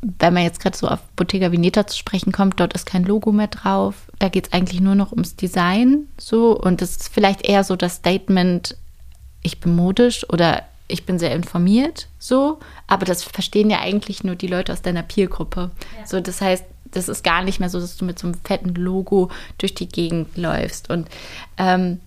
[0.00, 3.32] wenn man jetzt gerade so auf Bottega Veneta zu sprechen kommt, dort ist kein Logo
[3.32, 3.94] mehr drauf.
[4.18, 7.74] Da geht es eigentlich nur noch ums Design so und es ist vielleicht eher so
[7.74, 8.76] das Statement,
[9.42, 14.36] ich bin modisch oder ich bin sehr informiert so, aber das verstehen ja eigentlich nur
[14.36, 15.70] die Leute aus deiner Peergruppe.
[15.98, 16.06] Ja.
[16.06, 18.74] So, das heißt, das ist gar nicht mehr so, dass du mit so einem fetten
[18.74, 21.08] Logo durch die Gegend läufst und
[21.58, 22.00] ähm,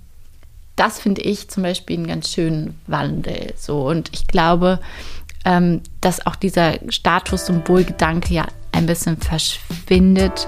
[0.77, 3.53] das finde ich zum Beispiel einen ganz schönen Wandel.
[3.57, 4.79] So und ich glaube,
[5.43, 10.47] dass auch dieser Status-Symbol-Gedanke ja ein bisschen verschwindet.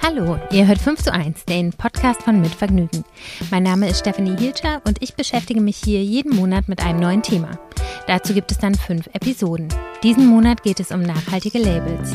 [0.00, 3.04] Hallo, ihr hört 5 zu 1, den Podcast von Mitvergnügen.
[3.50, 7.22] Mein Name ist Stephanie Hilscher und ich beschäftige mich hier jeden Monat mit einem neuen
[7.22, 7.58] Thema.
[8.06, 9.68] Dazu gibt es dann fünf Episoden.
[10.02, 12.12] Diesen Monat geht es um nachhaltige Labels.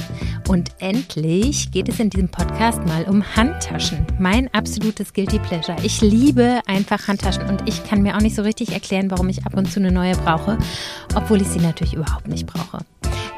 [0.47, 4.07] Und endlich geht es in diesem Podcast mal um Handtaschen.
[4.17, 5.77] Mein absolutes Guilty Pleasure.
[5.83, 9.45] Ich liebe einfach Handtaschen und ich kann mir auch nicht so richtig erklären, warum ich
[9.45, 10.57] ab und zu eine neue brauche,
[11.15, 12.79] obwohl ich sie natürlich überhaupt nicht brauche.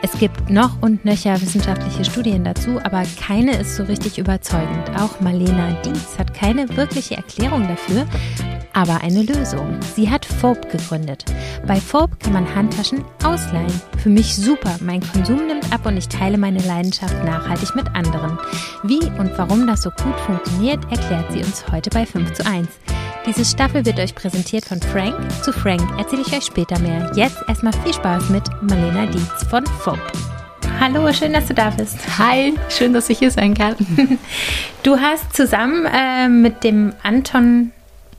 [0.02, 4.90] Es gibt noch und nöcher wissenschaftliche Studien dazu, aber keine ist so richtig überzeugend.
[4.98, 8.06] Auch Marlena Dietz hat keine wirkliche Erklärung dafür,
[8.74, 9.80] aber eine Lösung.
[9.96, 11.26] Sie hat Phobe gegründet.
[11.66, 13.82] Bei Phobe kann man Handtaschen ausleihen.
[13.98, 14.76] Für mich super.
[14.82, 18.38] Mein Konsum nimmt ab und ich teile meine Leidenschaft nachhaltig mit anderen.
[18.84, 22.68] Wie und warum das so gut funktioniert, erklärt sie uns heute bei 5 zu 1.
[23.28, 25.16] Diese Staffel wird euch präsentiert von Frank.
[25.44, 27.12] Zu Frank erzähle ich euch später mehr.
[27.16, 30.00] Jetzt erstmal viel Spaß mit Marlena Dietz von FOP.
[30.80, 31.98] Hallo, schön, dass du da bist.
[32.20, 33.76] Hi, schön, dass ich hier sein kann.
[34.84, 37.72] Du hast zusammen äh, mit dem Anton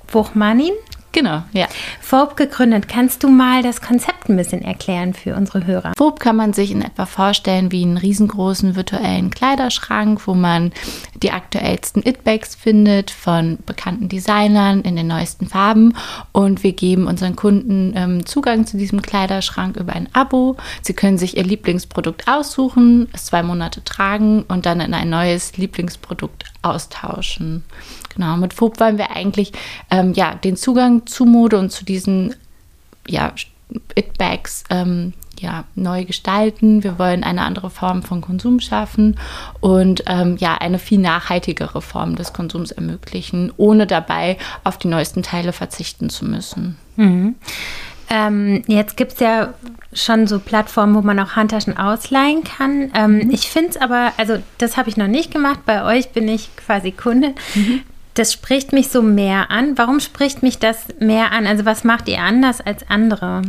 [0.08, 0.72] Wuchmanin
[1.17, 1.67] Genau, ja.
[2.03, 2.89] Phobe gegründet.
[2.89, 5.95] Kannst du mal das Konzept ein bisschen erklären für unsere Hörer?
[5.97, 10.73] Phobe kann man sich in etwa vorstellen wie einen riesengroßen virtuellen Kleiderschrank, wo man
[11.14, 15.95] die aktuellsten It-Bags findet von bekannten Designern in den neuesten Farben.
[16.33, 20.58] Und wir geben unseren Kunden ähm, Zugang zu diesem Kleiderschrank über ein Abo.
[20.83, 25.56] Sie können sich ihr Lieblingsprodukt aussuchen, es zwei Monate tragen und dann in ein neues
[25.56, 27.64] Lieblingsprodukt austauschen.
[28.14, 29.53] Genau, mit FOB wollen wir eigentlich
[29.91, 32.35] ähm, ja, den Zugang zu Mode und zu diesen
[33.07, 33.33] ja,
[33.95, 36.83] It-Bags ähm, ja, neu gestalten.
[36.83, 39.18] Wir wollen eine andere Form von Konsum schaffen
[39.61, 45.23] und ähm, ja, eine viel nachhaltigere Form des Konsums ermöglichen, ohne dabei auf die neuesten
[45.23, 46.77] Teile verzichten zu müssen.
[46.96, 47.35] Mhm.
[48.08, 49.55] Ähm, jetzt gibt es ja
[49.92, 52.90] schon so Plattformen, wo man auch Handtaschen ausleihen kann.
[52.94, 53.30] Ähm, mhm.
[53.30, 55.61] Ich finde es aber, also das habe ich noch nicht gemacht.
[55.67, 57.34] Bei euch bin ich quasi Kunde.
[57.55, 57.83] Mhm
[58.16, 59.77] das spricht mich so mehr an.
[59.77, 61.46] Warum spricht mich das mehr an?
[61.46, 63.42] Also was macht ihr anders als andere?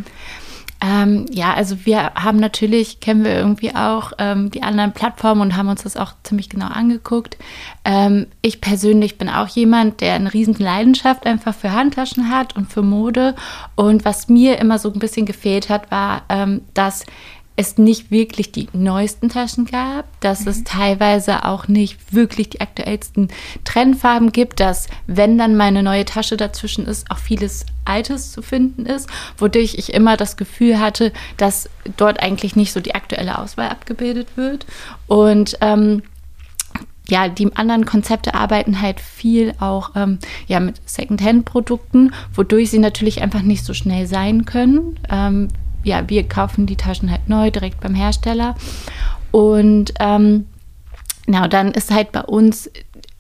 [0.80, 5.58] Ähm, ja, also wir haben natürlich, kennen wir irgendwie auch ähm, die anderen Plattformen und
[5.58, 7.38] haben uns das auch ziemlich genau angeguckt.
[7.84, 12.72] Ähm, ich persönlich bin auch jemand, der eine riesen Leidenschaft einfach für Handtaschen hat und
[12.72, 13.36] für Mode.
[13.76, 17.06] Und was mir immer so ein bisschen gefehlt hat, war, ähm, dass
[17.58, 20.48] es nicht wirklich die neuesten Taschen gab, dass mhm.
[20.50, 23.30] es teilweise auch nicht wirklich die aktuellsten
[23.66, 28.86] Trendfarben gibt, dass wenn dann meine neue Tasche dazwischen ist, auch vieles Altes zu finden
[28.86, 31.68] ist, wodurch ich immer das Gefühl hatte, dass
[31.98, 34.68] dort eigentlich nicht so die aktuelle Auswahl abgebildet wird.
[35.08, 36.04] Und ähm,
[37.10, 43.24] ja, die anderen Konzepte arbeiten halt viel auch ähm, ja, mit Secondhand-Produkten, wodurch sie natürlich
[43.24, 45.00] einfach nicht so schnell sein können.
[45.10, 45.48] Ähm,
[45.88, 48.56] ja, wir kaufen die Taschen halt neu direkt beim Hersteller.
[49.32, 50.46] Und ähm,
[51.26, 52.70] genau, dann ist halt bei uns,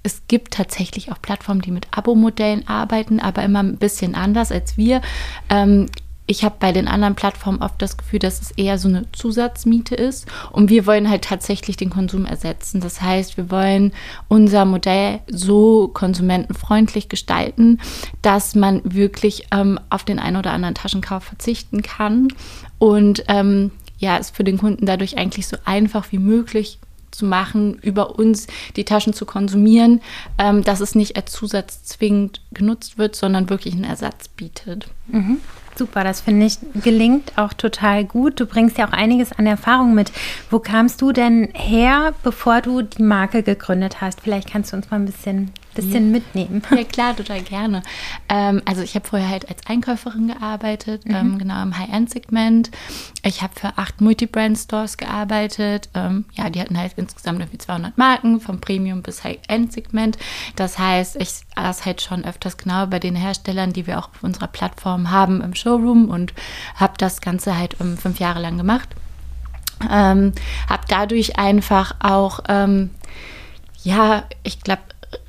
[0.03, 4.77] es gibt tatsächlich auch Plattformen, die mit Abo-Modellen arbeiten, aber immer ein bisschen anders als
[4.77, 5.01] wir.
[5.49, 5.87] Ähm,
[6.27, 9.95] ich habe bei den anderen Plattformen oft das Gefühl, dass es eher so eine Zusatzmiete
[9.95, 10.27] ist.
[10.51, 12.81] Und wir wollen halt tatsächlich den Konsum ersetzen.
[12.81, 13.93] Das heißt, wir wollen
[14.27, 17.79] unser Modell so konsumentenfreundlich gestalten,
[18.21, 22.27] dass man wirklich ähm, auf den einen oder anderen Taschenkauf verzichten kann.
[22.77, 26.79] Und ähm, ja, es für den Kunden dadurch eigentlich so einfach wie möglich
[27.11, 30.01] zu machen, über uns die Taschen zu konsumieren,
[30.37, 34.89] ähm, dass es nicht als Zusatz zwingend genutzt wird, sondern wirklich einen Ersatz bietet.
[35.07, 35.37] Mhm.
[35.77, 38.39] Super, das finde ich gelingt auch total gut.
[38.39, 40.11] Du bringst ja auch einiges an Erfahrung mit.
[40.49, 44.21] Wo kamst du denn her, bevor du die Marke gegründet hast?
[44.21, 46.61] Vielleicht kannst du uns mal ein bisschen bisschen mitnehmen.
[46.75, 47.81] Ja, klar, total gerne.
[48.29, 51.15] Ähm, also ich habe vorher halt als Einkäuferin gearbeitet, mhm.
[51.15, 52.71] ähm, genau im High-End-Segment.
[53.23, 55.89] Ich habe für acht Multibrand-Stores gearbeitet.
[55.93, 60.17] Ähm, ja, die hatten halt insgesamt irgendwie 200 Marken, vom Premium bis High-End-Segment.
[60.55, 64.23] Das heißt, ich saß halt schon öfters genau bei den Herstellern, die wir auch auf
[64.23, 66.33] unserer Plattform haben im Showroom und
[66.75, 68.89] habe das Ganze halt um fünf Jahre lang gemacht.
[69.89, 70.33] Ähm,
[70.67, 72.91] habe dadurch einfach auch, ähm,
[73.83, 74.81] ja, ich glaube,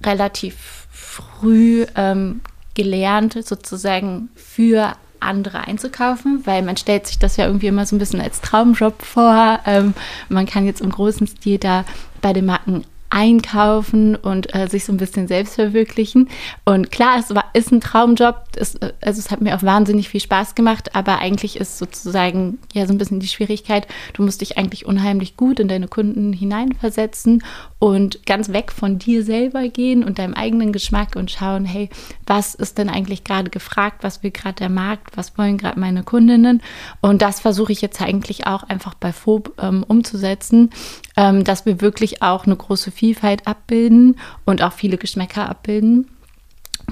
[0.05, 2.41] relativ früh ähm,
[2.75, 7.99] gelernt, sozusagen für andere einzukaufen, weil man stellt sich das ja irgendwie immer so ein
[7.99, 9.61] bisschen als Traumjob vor.
[9.67, 9.95] Ähm,
[10.29, 11.85] man kann jetzt im großen Stil da
[12.21, 16.29] bei den Marken einkaufen und äh, sich so ein bisschen selbst verwirklichen.
[16.65, 18.37] Und klar, es war, ist ein Traumjob.
[18.57, 22.59] Es, äh, also es hat mir auch wahnsinnig viel Spaß gemacht, aber eigentlich ist sozusagen
[22.75, 26.33] ja so ein bisschen die Schwierigkeit, du musst dich eigentlich unheimlich gut in deine Kunden
[26.33, 27.43] hineinversetzen
[27.79, 31.89] und ganz weg von dir selber gehen und deinem eigenen Geschmack und schauen, hey,
[32.27, 36.03] was ist denn eigentlich gerade gefragt, was will gerade der Markt, was wollen gerade meine
[36.03, 36.61] Kundinnen?
[37.01, 40.71] Und das versuche ich jetzt eigentlich auch einfach bei FOB ähm, umzusetzen,
[41.17, 46.09] ähm, dass wir wirklich auch eine große Vielfalt abbilden und auch viele Geschmäcker abbilden.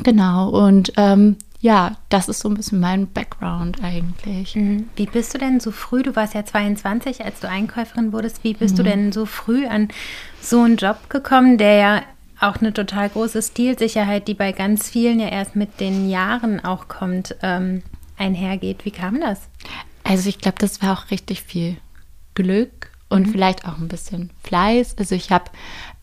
[0.03, 4.55] Genau, und ähm, ja, das ist so ein bisschen mein Background eigentlich.
[4.55, 4.89] Mhm.
[4.95, 8.55] Wie bist du denn so früh, du warst ja 22, als du Einkäuferin wurdest, wie
[8.55, 8.77] bist mhm.
[8.77, 9.89] du denn so früh an
[10.49, 12.03] so einen Job gekommen, der ja
[12.41, 16.89] auch eine total große Stilsicherheit, die bei ganz vielen ja erst mit den Jahren auch
[16.89, 17.83] kommt, ähm,
[18.19, 18.85] einhergeht.
[18.85, 19.41] Wie kam das?
[20.05, 21.77] Also ich glaube, das war auch richtig viel
[22.35, 23.33] Glück und mhm.
[23.33, 24.97] vielleicht auch ein bisschen Fleiß.
[24.99, 25.51] Also ich habe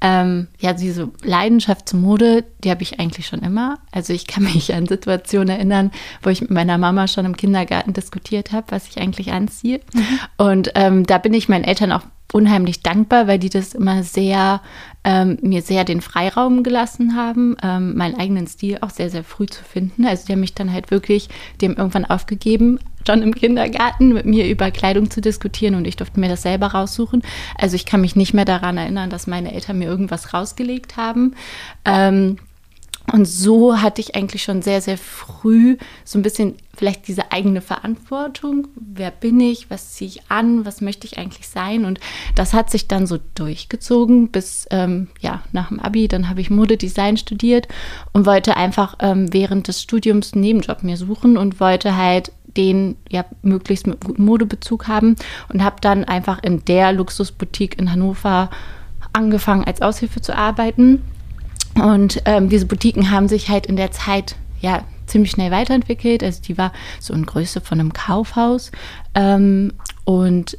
[0.02, 3.80] ähm, ja diese Leidenschaft zur Mode, die habe ich eigentlich schon immer.
[3.92, 5.92] Also ich kann mich an Situationen erinnern,
[6.22, 9.80] wo ich mit meiner Mama schon im Kindergarten diskutiert habe, was ich eigentlich anziehe.
[9.94, 10.20] Mhm.
[10.38, 12.04] Und ähm, da bin ich meinen Eltern auch
[12.34, 14.62] unheimlich dankbar, weil die das immer sehr,
[15.04, 19.46] ähm, mir sehr den Freiraum gelassen haben, ähm, meinen eigenen Stil auch sehr, sehr früh
[19.46, 20.06] zu finden.
[20.06, 21.30] Also die haben mich dann halt wirklich
[21.62, 26.20] dem irgendwann aufgegeben, schon im Kindergarten mit mir über Kleidung zu diskutieren und ich durfte
[26.20, 27.22] mir das selber raussuchen.
[27.58, 31.36] Also ich kann mich nicht mehr daran erinnern, dass meine Eltern mir irgendwas rausgelegt haben.
[31.86, 32.38] Ähm,
[33.12, 37.62] und so hatte ich eigentlich schon sehr, sehr früh so ein bisschen vielleicht diese eigene
[37.62, 38.68] Verantwortung.
[38.76, 39.70] Wer bin ich?
[39.70, 40.66] Was ziehe ich an?
[40.66, 41.86] Was möchte ich eigentlich sein?
[41.86, 42.00] Und
[42.36, 46.08] das hat sich dann so durchgezogen bis ähm, ja, nach dem Abi.
[46.08, 47.68] Dann habe ich Modedesign studiert
[48.14, 52.96] und wollte einfach ähm, während des Studiums einen Nebenjob mir suchen und wollte halt den
[53.10, 55.16] ja möglichst mit gutem Modebezug haben
[55.52, 58.50] und habe dann einfach in der Luxusboutique in Hannover
[59.12, 61.02] angefangen als Aushilfe zu arbeiten.
[61.82, 66.24] Und ähm, diese Boutiquen haben sich halt in der Zeit ja ziemlich schnell weiterentwickelt.
[66.24, 68.72] Also die war so in Größe von einem Kaufhaus.
[69.16, 69.74] Ähm,
[70.06, 70.58] und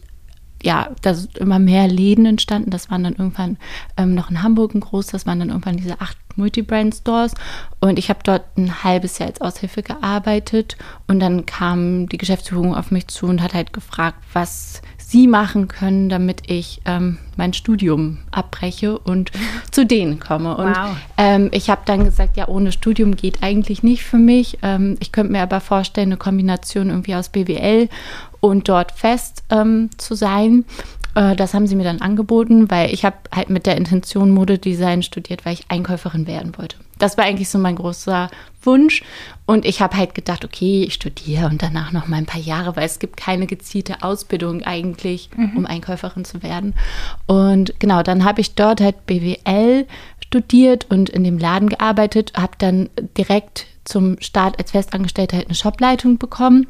[0.63, 2.71] ja, da sind immer mehr Läden entstanden.
[2.71, 3.59] Das waren dann irgendwann
[3.99, 7.35] ähm, noch in Hamburg ein groß, das waren dann irgendwann diese acht Multibrand-Stores.
[7.81, 10.77] Und ich habe dort ein halbes Jahr als Aushilfe gearbeitet.
[11.07, 15.69] Und dann kam die Geschäftsführung auf mich zu und hat halt gefragt, was sie machen
[15.69, 19.31] können, damit ich ähm, mein Studium abbreche und
[19.71, 20.57] zu denen komme.
[20.57, 20.97] Und wow.
[21.19, 24.59] ähm, ich habe dann gesagt, ja, ohne Studium geht eigentlich nicht für mich.
[24.63, 27.89] Ähm, ich könnte mir aber vorstellen, eine Kombination irgendwie aus BWL
[28.41, 30.65] und dort fest ähm, zu sein.
[31.15, 35.03] Äh, das haben sie mir dann angeboten, weil ich habe halt mit der Intention Modedesign
[35.03, 36.77] studiert, weil ich Einkäuferin werden wollte.
[36.99, 38.31] Das war eigentlich so mein großer
[38.63, 39.03] Wunsch.
[39.47, 42.77] Und ich habe halt gedacht, okay, ich studiere und danach noch mal ein paar Jahre,
[42.77, 45.57] weil es gibt keine gezielte Ausbildung eigentlich, mhm.
[45.57, 46.75] um Einkäuferin zu werden.
[47.27, 49.87] Und genau, dann habe ich dort halt BWL
[50.25, 52.89] studiert und in dem Laden gearbeitet, habe dann
[53.19, 56.67] direkt zum Start als Festangestellte halt eine Shopleitung bekommen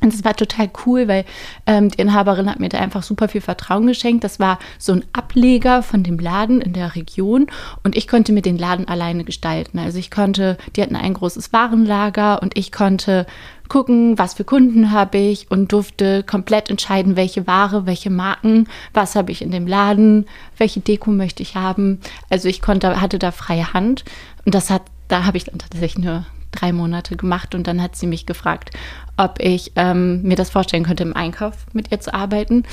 [0.00, 1.24] und es war total cool, weil
[1.66, 4.22] ähm, die Inhaberin hat mir da einfach super viel Vertrauen geschenkt.
[4.22, 7.46] Das war so ein Ableger von dem Laden in der Region
[7.82, 9.78] und ich konnte mir den Laden alleine gestalten.
[9.78, 13.26] Also ich konnte, die hatten ein großes Warenlager und ich konnte
[13.68, 19.16] gucken, was für Kunden habe ich und durfte komplett entscheiden, welche Ware, welche Marken, was
[19.16, 20.26] habe ich in dem Laden,
[20.58, 22.00] welche Deko möchte ich haben.
[22.28, 24.04] Also ich konnte, hatte da freie Hand
[24.44, 27.96] und das hat, da habe ich dann tatsächlich nur drei Monate gemacht und dann hat
[27.96, 28.70] sie mich gefragt,
[29.16, 32.64] ob ich ähm, mir das vorstellen könnte, im Einkauf mit ihr zu arbeiten.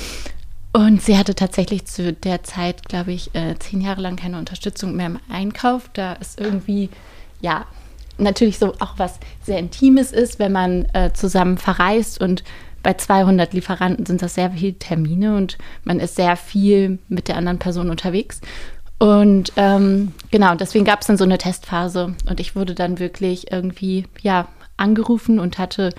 [0.74, 4.96] Und sie hatte tatsächlich zu der Zeit, glaube ich, äh, zehn Jahre lang keine Unterstützung
[4.96, 5.90] mehr im Einkauf.
[5.94, 6.90] Da ist irgendwie,
[7.42, 7.66] ja,
[8.18, 12.44] natürlich so auch was sehr Intimes ist, wenn man äh, zusammen verreist und
[12.84, 17.38] bei 200 Lieferanten sind das sehr viele Termine und man ist sehr viel mit der
[17.38, 18.42] anderen Person unterwegs.
[18.98, 23.52] Und ähm, genau, deswegen gab es dann so eine Testphase und ich wurde dann wirklich
[23.52, 25.94] irgendwie, ja, angerufen und hatte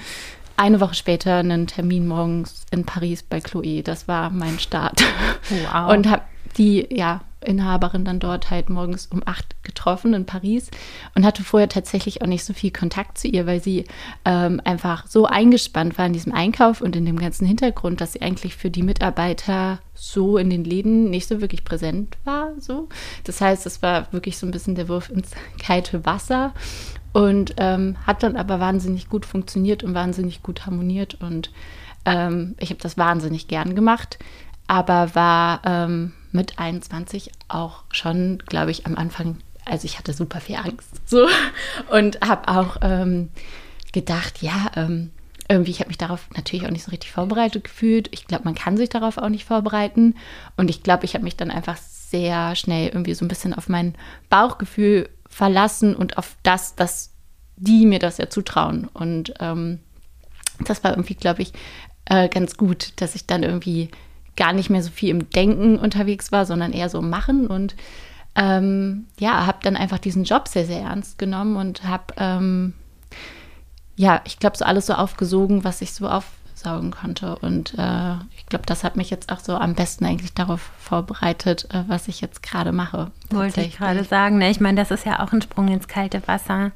[0.57, 3.83] eine Woche später einen Termin morgens in Paris bei Chloé.
[3.83, 5.03] Das war mein Start.
[5.49, 5.93] Wow.
[5.93, 6.23] Und habe
[6.59, 10.71] die, ja, Inhaberin dann dort halt morgens um acht getroffen in Paris
[11.15, 13.85] und hatte vorher tatsächlich auch nicht so viel Kontakt zu ihr, weil sie
[14.25, 18.23] ähm, einfach so eingespannt war in diesem Einkauf und in dem ganzen Hintergrund, dass sie
[18.23, 22.53] eigentlich für die Mitarbeiter so in den Läden nicht so wirklich präsent war.
[22.59, 22.89] So.
[23.25, 25.31] Das heißt, es war wirklich so ein bisschen der Wurf ins
[25.63, 26.55] kalte Wasser
[27.13, 31.51] und ähm, hat dann aber wahnsinnig gut funktioniert und wahnsinnig gut harmoniert und
[32.05, 34.19] ähm, ich habe das wahnsinnig gern gemacht,
[34.67, 40.41] aber war ähm, mit 21 auch schon, glaube ich, am Anfang, also ich hatte super
[40.41, 41.29] viel Angst so
[41.91, 43.31] und habe auch ähm,
[43.93, 45.11] gedacht, ja, ähm,
[45.49, 48.09] irgendwie, ich habe mich darauf natürlich auch nicht so richtig vorbereitet gefühlt.
[48.13, 50.15] Ich glaube, man kann sich darauf auch nicht vorbereiten.
[50.57, 53.69] Und ich glaube, ich habe mich dann einfach sehr schnell irgendwie so ein bisschen auf
[53.69, 53.95] mein
[54.31, 57.11] Bauchgefühl verlassen und auf das, dass
[57.57, 58.89] die mir das ja zutrauen.
[58.93, 59.81] Und ähm,
[60.61, 61.53] das war irgendwie, glaube ich,
[62.07, 63.91] äh, ganz gut, dass ich dann irgendwie
[64.37, 67.47] gar nicht mehr so viel im Denken unterwegs war, sondern eher so Machen.
[67.47, 67.75] Und
[68.35, 72.75] ähm, ja, habe dann einfach diesen Job sehr, sehr ernst genommen und habe, ähm,
[73.97, 76.25] ja, ich glaube, so alles so aufgesogen, was ich so auf,
[76.63, 77.37] saugen konnte.
[77.37, 81.69] Und äh, ich glaube, das hat mich jetzt auch so am besten eigentlich darauf vorbereitet,
[81.73, 83.11] äh, was ich jetzt gerade mache.
[83.31, 84.39] Wollte ich gerade sagen.
[84.39, 84.51] Ne?
[84.51, 86.73] Ich meine, das ist ja auch ein Sprung ins kalte Wasser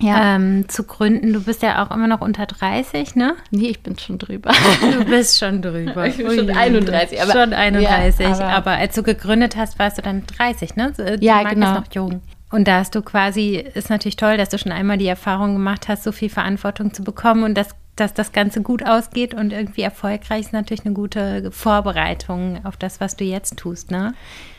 [0.00, 0.36] ja.
[0.36, 1.32] ähm, zu gründen.
[1.32, 3.34] Du bist ja auch immer noch unter 30, ne?
[3.50, 4.52] Nee, ich bin schon drüber.
[4.92, 6.06] Du bist schon drüber.
[6.06, 7.22] ich bin Ui, schon 31.
[7.22, 8.26] Aber, schon 31.
[8.26, 10.92] Ja, aber, aber, als du gegründet hast, warst du dann 30, ne?
[11.18, 11.72] Die ja, genau.
[11.72, 12.22] ist noch jung.
[12.52, 15.88] Und da hast du quasi, ist natürlich toll, dass du schon einmal die Erfahrung gemacht
[15.88, 19.82] hast, so viel Verantwortung zu bekommen und das dass das Ganze gut ausgeht und irgendwie
[19.82, 24.14] erfolgreich ist natürlich eine gute Vorbereitung auf das, was du jetzt tust, ne?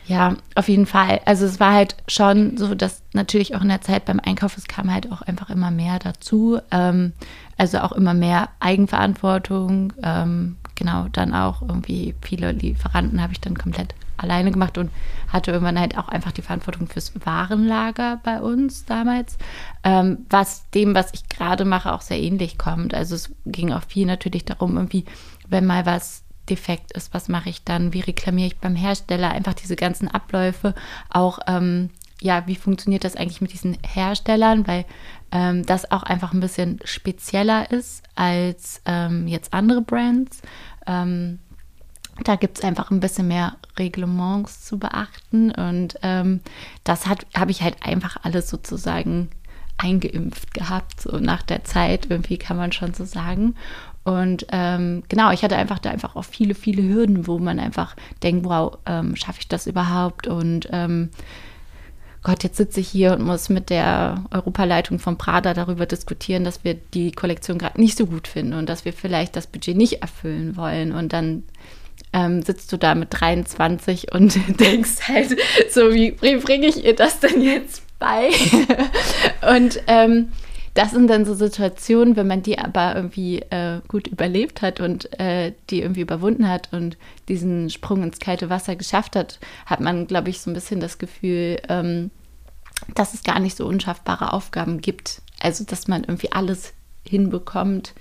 [0.05, 1.21] Ja, auf jeden Fall.
[1.25, 4.67] Also es war halt schon so, dass natürlich auch in der Zeit beim Einkauf, es
[4.67, 6.59] kam halt auch einfach immer mehr dazu.
[6.71, 7.13] Ähm,
[7.57, 9.93] also auch immer mehr Eigenverantwortung.
[10.03, 14.91] Ähm, genau, dann auch irgendwie viele Lieferanten habe ich dann komplett alleine gemacht und
[15.27, 19.37] hatte irgendwann halt auch einfach die Verantwortung fürs Warenlager bei uns damals,
[19.83, 22.93] ähm, was dem, was ich gerade mache, auch sehr ähnlich kommt.
[22.93, 25.05] Also es ging auch viel natürlich darum, irgendwie,
[25.47, 29.53] wenn mal was defekt ist, was mache ich dann, wie reklamiere ich beim Hersteller, einfach
[29.53, 30.75] diese ganzen Abläufe,
[31.09, 31.89] auch ähm,
[32.21, 34.85] ja, wie funktioniert das eigentlich mit diesen Herstellern, weil
[35.31, 40.41] ähm, das auch einfach ein bisschen spezieller ist als ähm, jetzt andere Brands.
[40.87, 41.39] Ähm,
[42.23, 46.41] da gibt es einfach ein bisschen mehr Reglements zu beachten und ähm,
[46.83, 49.29] das habe ich halt einfach alles sozusagen
[49.77, 53.55] eingeimpft gehabt, so nach der Zeit, irgendwie kann man schon so sagen.
[54.03, 57.95] Und ähm, genau, ich hatte einfach da einfach auch viele, viele Hürden, wo man einfach
[58.21, 60.27] denkt, wow, ähm, schaffe ich das überhaupt?
[60.27, 61.09] Und ähm,
[62.21, 66.63] Gott, jetzt sitze ich hier und muss mit der Europaleitung von Prada darüber diskutieren, dass
[66.63, 70.01] wir die Kollektion gerade nicht so gut finden und dass wir vielleicht das Budget nicht
[70.01, 70.91] erfüllen wollen.
[70.91, 71.43] Und dann
[72.13, 75.37] ähm, sitzt du da mit 23 und denkst halt,
[75.69, 78.29] so wie, wie bringe ich ihr das denn jetzt bei?
[79.55, 80.31] und ähm,
[80.73, 85.19] das sind dann so Situationen, wenn man die aber irgendwie äh, gut überlebt hat und
[85.19, 90.07] äh, die irgendwie überwunden hat und diesen Sprung ins kalte Wasser geschafft hat, hat man,
[90.07, 92.09] glaube ich, so ein bisschen das Gefühl, ähm,
[92.95, 95.21] dass es gar nicht so unschaffbare Aufgaben gibt.
[95.39, 96.73] Also, dass man irgendwie alles
[97.07, 97.93] hinbekommt,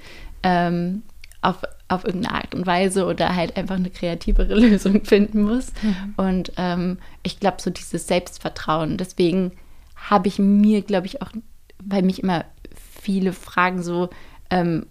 [0.42, 1.02] ähm,
[1.42, 1.58] auf,
[1.92, 5.72] auf irgendeine Art und Weise oder halt einfach eine kreativere Lösung finden muss.
[5.82, 6.14] Mhm.
[6.16, 8.96] Und ähm, ich glaube, so dieses Selbstvertrauen.
[8.96, 9.52] Deswegen
[9.96, 11.30] habe ich mir, glaube ich, auch,
[11.84, 12.44] weil mich immer
[13.00, 14.10] viele fragen so,
[14.50, 14.86] ähm,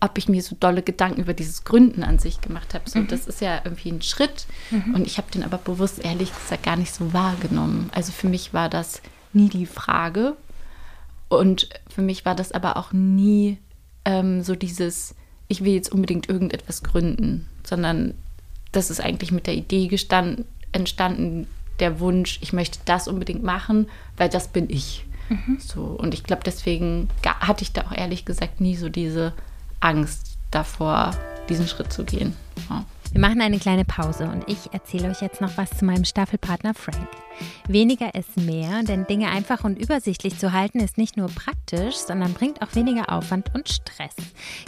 [0.00, 2.88] ob ich mir so dolle Gedanken über dieses Gründen an sich gemacht habe.
[2.88, 3.08] So, mhm.
[3.08, 4.46] das ist ja irgendwie ein Schritt.
[4.70, 4.94] Mhm.
[4.94, 7.90] Und ich habe den aber bewusst, ehrlich gesagt, gar nicht so wahrgenommen.
[7.94, 9.00] Also für mich war das
[9.32, 10.36] nie die Frage.
[11.28, 13.58] Und für mich war das aber auch nie
[14.04, 15.14] ähm, so dieses,
[15.48, 18.14] ich will jetzt unbedingt irgendetwas gründen, sondern
[18.72, 21.46] das ist eigentlich mit der Idee gestanden, entstanden,
[21.80, 25.04] der Wunsch, ich möchte das unbedingt machen, weil das bin ich.
[25.28, 25.58] Mhm.
[25.58, 29.32] So, und ich glaube, deswegen hatte ich da auch ehrlich gesagt nie so diese
[29.80, 31.16] Angst davor,
[31.48, 32.34] diesen Schritt zu gehen.
[32.70, 32.84] Ja.
[33.12, 36.74] Wir machen eine kleine Pause und ich erzähle euch jetzt noch was zu meinem Staffelpartner
[36.74, 37.08] Frank.
[37.68, 42.34] Weniger ist mehr, denn Dinge einfach und übersichtlich zu halten ist nicht nur praktisch, sondern
[42.34, 44.14] bringt auch weniger Aufwand und Stress.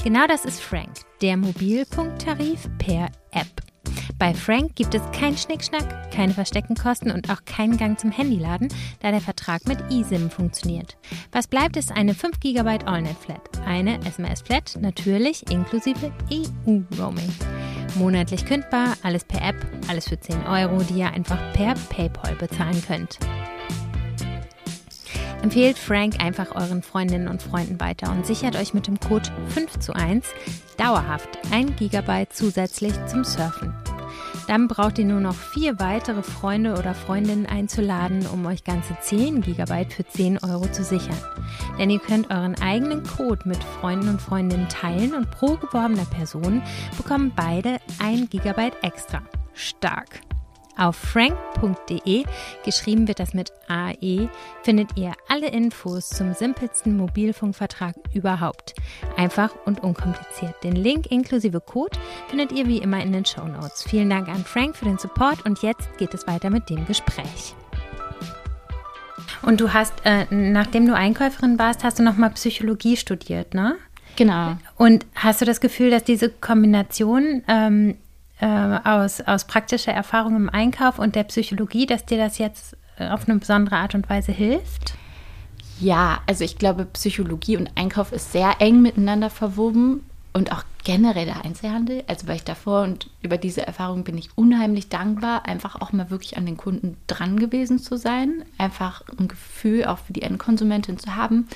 [0.02, 0.90] Genau das ist Frank,
[1.20, 3.67] der Mobilfunktarif per App.
[4.16, 8.68] Bei Frank gibt es keinen Schnickschnack, keine versteckten Kosten und auch keinen Gang zum Handyladen,
[9.00, 10.96] da der Vertrag mit eSIM funktioniert.
[11.32, 17.32] Was bleibt, ist eine 5 GB AllNet-Flat, eine SMS-Flat, natürlich inklusive EU-Roaming.
[17.96, 19.56] Monatlich kündbar, alles per App,
[19.88, 23.18] alles für 10 Euro, die ihr einfach per PayPal bezahlen könnt.
[25.42, 29.78] Empfehlt Frank einfach euren Freundinnen und Freunden weiter und sichert euch mit dem Code 5
[29.78, 30.26] zu 1
[30.76, 33.72] dauerhaft 1 GB zusätzlich zum Surfen.
[34.48, 39.42] Dann braucht ihr nur noch vier weitere Freunde oder Freundinnen einzuladen, um euch ganze 10
[39.42, 41.18] GB für 10 Euro zu sichern.
[41.78, 46.62] Denn ihr könnt euren eigenen Code mit Freunden und Freundinnen teilen und pro geworbener Person
[46.96, 49.20] bekommen beide 1 GB extra.
[49.52, 50.20] Stark!
[50.78, 52.24] Auf frank.de,
[52.64, 54.28] geschrieben wird das mit AE,
[54.62, 58.74] findet ihr alle Infos zum simpelsten Mobilfunkvertrag überhaupt.
[59.16, 60.54] Einfach und unkompliziert.
[60.62, 63.82] Den Link inklusive Code findet ihr wie immer in den Show Notes.
[63.88, 67.56] Vielen Dank an Frank für den Support und jetzt geht es weiter mit dem Gespräch.
[69.42, 73.76] Und du hast, äh, nachdem du Einkäuferin warst, hast du nochmal Psychologie studiert, ne?
[74.14, 74.56] Genau.
[74.76, 77.96] Und hast du das Gefühl, dass diese Kombination ähm,
[78.40, 78.46] äh,
[78.84, 83.28] aus, aus praktischer Erfahrung im Einkauf und der Psychologie, dass dir das jetzt äh, auf
[83.28, 84.94] eine besondere Art und Weise hilft?
[85.80, 91.26] Ja, also ich glaube, Psychologie und Einkauf ist sehr eng miteinander verwoben und auch generell
[91.26, 92.02] der Einzelhandel.
[92.06, 96.10] Also weil ich davor und über diese Erfahrung bin ich unheimlich dankbar, einfach auch mal
[96.10, 100.98] wirklich an den Kunden dran gewesen zu sein, einfach ein Gefühl auch für die Endkonsumentin
[100.98, 101.48] zu haben.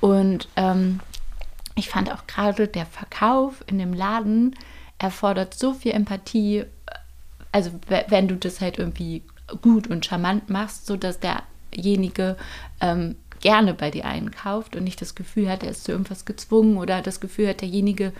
[0.00, 1.00] Und ähm,
[1.74, 4.54] ich fand auch gerade der Verkauf in dem Laden
[5.02, 6.64] erfordert so viel Empathie.
[7.50, 7.70] Also
[8.08, 9.22] wenn du das halt irgendwie
[9.60, 12.36] gut und charmant machst, so dass derjenige
[12.80, 16.78] ähm, gerne bei dir einkauft und nicht das Gefühl hat, er ist zu irgendwas gezwungen
[16.78, 18.12] oder das Gefühl hat, derjenige,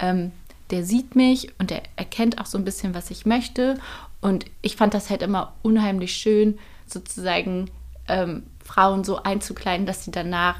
[0.00, 0.32] ähm,
[0.70, 3.78] der sieht mich und der erkennt auch so ein bisschen, was ich möchte.
[4.20, 7.70] Und ich fand das halt immer unheimlich schön, sozusagen
[8.08, 10.56] ähm, Frauen so einzukleiden, dass sie danach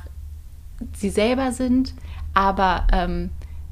[0.94, 1.94] sie selber sind,
[2.34, 3.30] aber ähm,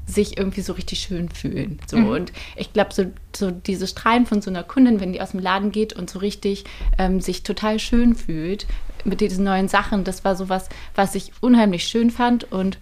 [0.09, 1.79] sich irgendwie so richtig schön fühlen.
[1.87, 1.97] So.
[1.97, 2.07] Mhm.
[2.07, 5.39] Und ich glaube, so, so diese Strahlen von so einer Kundin, wenn die aus dem
[5.39, 6.65] Laden geht und so richtig
[6.97, 8.65] ähm, sich total schön fühlt
[9.05, 12.77] mit diesen neuen Sachen, das war so was, was ich unheimlich schön fand und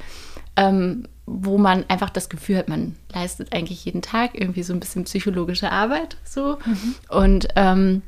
[0.55, 4.79] ähm, wo man einfach das Gefühl hat, man leistet eigentlich jeden Tag irgendwie so ein
[4.79, 6.17] bisschen psychologische Arbeit.
[6.23, 6.57] So.
[6.65, 6.95] Mhm.
[7.09, 8.01] Und ähm,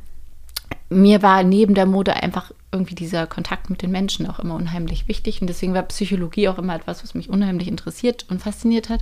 [0.89, 5.08] mir war neben der Mode einfach irgendwie dieser Kontakt mit den Menschen auch immer unheimlich
[5.08, 5.41] wichtig.
[5.41, 9.01] Und deswegen war Psychologie auch immer etwas, was mich unheimlich interessiert und fasziniert hat.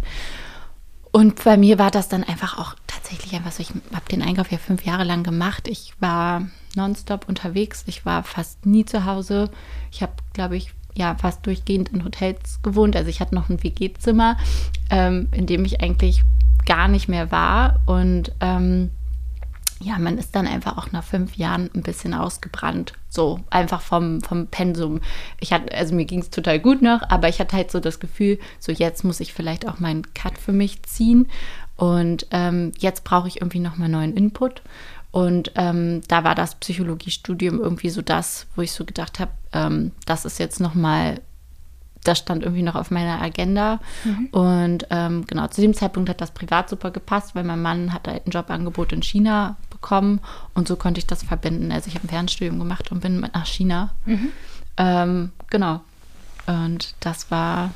[1.11, 4.51] Und bei mir war das dann einfach auch tatsächlich einfach so, ich habe den Einkauf
[4.51, 5.67] ja fünf Jahre lang gemacht.
[5.67, 7.83] Ich war nonstop unterwegs.
[7.87, 9.49] Ich war fast nie zu Hause.
[9.91, 12.95] Ich habe, glaube ich, ja, fast durchgehend in Hotels gewohnt.
[12.95, 14.37] Also ich hatte noch ein WG-Zimmer,
[14.89, 16.23] ähm, in dem ich eigentlich
[16.65, 17.79] gar nicht mehr war.
[17.85, 18.91] Und ähm,
[19.79, 22.93] ja, man ist dann einfach auch nach fünf Jahren ein bisschen ausgebrannt.
[23.09, 25.01] So, einfach vom, vom Pensum.
[25.39, 27.99] Ich hatte, also mir ging es total gut noch, aber ich hatte halt so das
[27.99, 31.27] Gefühl, so jetzt muss ich vielleicht auch meinen Cut für mich ziehen.
[31.75, 34.63] Und ähm, jetzt brauche ich irgendwie nochmal neuen Input.
[35.11, 39.91] Und ähm, da war das Psychologiestudium irgendwie so das, wo ich so gedacht habe, ähm,
[40.05, 41.21] das ist jetzt nochmal
[42.07, 43.79] das stand irgendwie noch auf meiner Agenda.
[44.03, 44.27] Mhm.
[44.31, 48.07] Und ähm, genau, zu dem Zeitpunkt hat das privat super gepasst, weil mein Mann hat
[48.07, 50.19] halt ein Jobangebot in China bekommen
[50.53, 51.71] und so konnte ich das verbinden.
[51.71, 53.91] Also ich habe ein Fernstudium gemacht und bin mit nach China.
[54.05, 54.29] Mhm.
[54.77, 55.81] Ähm, genau.
[56.45, 57.71] Und das war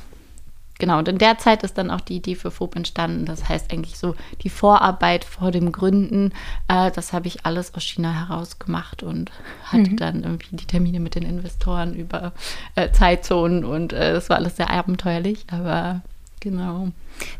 [0.82, 3.24] genau, und in der Zeit ist dann auch die Idee für FOB entstanden.
[3.24, 6.32] Das heißt eigentlich so die Vorarbeit vor dem Gründen,
[6.66, 9.30] äh, das habe ich alles aus China heraus gemacht und
[9.66, 9.96] hatte mhm.
[9.96, 12.32] dann irgendwie die Termine mit den Investoren über
[12.74, 16.02] äh, Zeitzonen und äh, das war alles sehr abenteuerlich, aber
[16.42, 16.88] genau.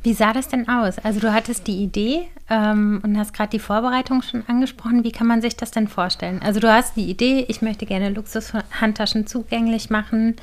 [0.02, 0.98] Wie sah das denn aus?
[0.98, 5.04] Also du hattest die Idee ähm, und hast gerade die Vorbereitung schon angesprochen.
[5.04, 6.40] Wie kann man sich das denn vorstellen?
[6.42, 10.36] Also du hast die Idee, ich möchte gerne Luxushandtaschen zugänglich machen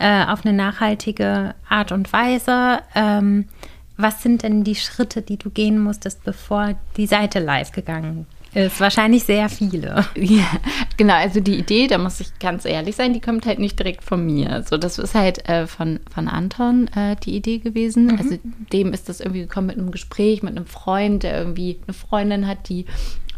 [0.00, 2.80] äh, auf eine nachhaltige Art und Weise.
[2.94, 3.48] Ähm,
[3.98, 8.26] was sind denn die Schritte, die du gehen musstest, bevor die Seite live gegangen
[8.64, 10.04] ist wahrscheinlich sehr viele.
[10.16, 10.46] Ja,
[10.96, 11.14] genau.
[11.14, 14.24] Also die Idee, da muss ich ganz ehrlich sein, die kommt halt nicht direkt von
[14.24, 14.64] mir.
[14.68, 18.06] So, das ist halt äh, von, von Anton äh, die Idee gewesen.
[18.06, 18.18] Mhm.
[18.18, 18.38] Also
[18.72, 22.46] dem ist das irgendwie gekommen mit einem Gespräch mit einem Freund, der irgendwie eine Freundin
[22.46, 22.86] hat, die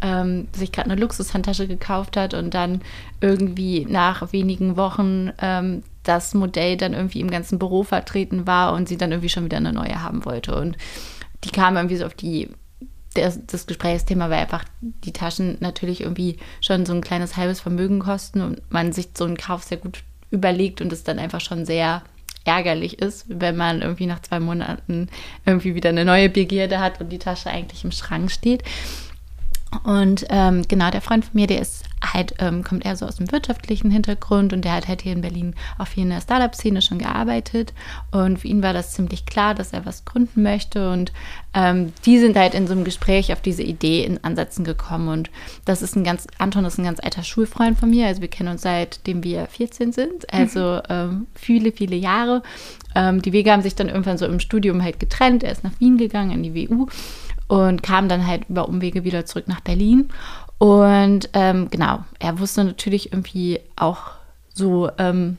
[0.01, 2.83] ähm, sich gerade eine Luxushandtasche gekauft hat und dann
[3.21, 8.89] irgendwie nach wenigen Wochen ähm, das Modell dann irgendwie im ganzen Büro vertreten war und
[8.89, 10.55] sie dann irgendwie schon wieder eine neue haben wollte.
[10.55, 10.79] Und
[11.45, 12.49] die kam irgendwie so auf die
[13.15, 18.01] das, das Gesprächsthema war einfach, die Taschen natürlich irgendwie schon so ein kleines halbes Vermögen
[18.01, 21.65] kosten und man sich so einen Kauf sehr gut überlegt und es dann einfach schon
[21.65, 22.03] sehr
[22.45, 25.09] ärgerlich ist, wenn man irgendwie nach zwei Monaten
[25.45, 28.63] irgendwie wieder eine neue Begierde hat und die Tasche eigentlich im Schrank steht.
[29.85, 33.17] Und ähm, genau, der Freund von mir, der ist halt, ähm, kommt eher so aus
[33.17, 36.83] dem wirtschaftlichen Hintergrund und der hat halt hier in Berlin auch viel in der Startup-Szene
[36.83, 37.73] schon gearbeitet.
[38.11, 40.91] Und für ihn war das ziemlich klar, dass er was gründen möchte.
[40.91, 41.13] Und
[41.55, 45.09] ähm, die sind halt in so einem Gespräch auf diese Idee in Ansätzen gekommen.
[45.09, 45.31] Und
[45.65, 48.07] das ist ein ganz, Anton ist ein ganz alter Schulfreund von mir.
[48.07, 50.83] Also wir kennen uns seitdem wir 14 sind, also mhm.
[50.89, 52.43] ähm, viele, viele Jahre.
[52.95, 55.43] Ähm, die Wege haben sich dann irgendwann so im Studium halt getrennt.
[55.43, 56.87] Er ist nach Wien gegangen, in die WU
[57.49, 60.11] und kam dann halt über Umwege wieder zurück nach Berlin.
[60.59, 64.11] Und ähm, genau, er wusste natürlich irgendwie auch
[64.53, 65.37] so ähm,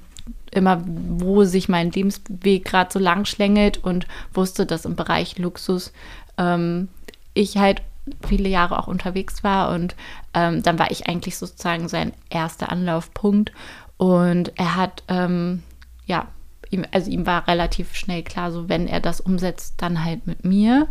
[0.51, 5.91] immer, wo sich mein Lebensweg gerade so lang schlängelt und wusste, dass im Bereich Luxus
[6.37, 6.87] ähm,
[7.33, 7.81] ich halt
[8.27, 9.95] viele Jahre auch unterwegs war und
[10.33, 13.51] ähm, dann war ich eigentlich sozusagen sein erster Anlaufpunkt.
[13.97, 15.63] Und er hat ähm,
[16.05, 16.27] ja
[16.71, 20.45] ihm, also ihm war relativ schnell klar, so wenn er das umsetzt, dann halt mit
[20.45, 20.87] mir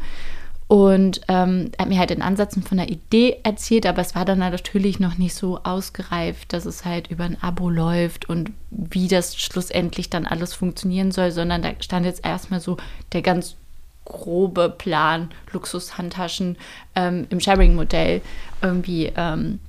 [0.69, 4.27] Und ähm, er hat mir halt in Ansätzen von der Idee erzählt, aber es war
[4.27, 9.09] dann natürlich noch nicht so ausgereift, dass es halt über ein Abo läuft und wie
[9.09, 12.77] das schlussendlich dann alles funktionieren soll, sondern da stand jetzt erstmal so
[13.13, 13.57] der ganz
[14.05, 16.57] grobe Plan, Luxushandtaschen
[16.95, 18.21] ähm, im Sharing-Modell
[18.63, 19.61] irgendwie ähm,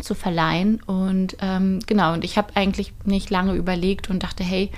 [0.00, 0.82] zu verleihen.
[0.82, 4.70] Und ähm, genau, und ich habe eigentlich nicht lange überlegt und dachte, hey,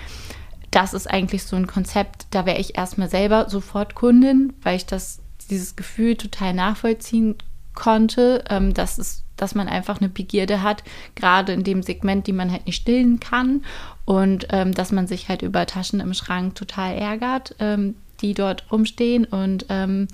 [0.70, 4.86] das ist eigentlich so ein Konzept, da wäre ich erstmal selber sofort Kundin, weil ich
[4.86, 7.36] das, dieses Gefühl total nachvollziehen
[7.74, 10.84] konnte, ähm, dass es dass man einfach eine Begierde hat,
[11.16, 13.64] gerade in dem Segment, die man halt nicht stillen kann
[14.04, 18.70] und ähm, dass man sich halt über Taschen im Schrank total ärgert, ähm, die dort
[18.70, 20.06] rumstehen und ähm,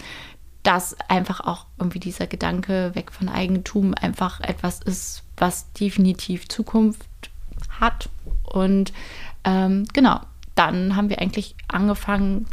[0.63, 7.07] dass einfach auch irgendwie dieser Gedanke weg von Eigentum einfach etwas ist, was definitiv Zukunft
[7.81, 8.09] hat.
[8.45, 8.93] Und
[9.45, 10.21] ähm, genau,
[10.55, 12.47] dann haben wir eigentlich angefangen,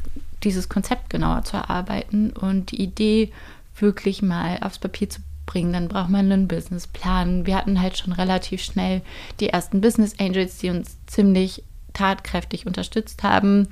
[0.46, 3.32] dieses Konzept genauer zu erarbeiten und die Idee
[3.78, 5.74] wirklich mal aufs Papier zu bringen.
[5.74, 7.46] Dann braucht man einen Businessplan.
[7.46, 9.02] Wir hatten halt schon relativ schnell
[9.40, 13.68] die ersten Business Angels, die uns ziemlich tatkräftig unterstützt haben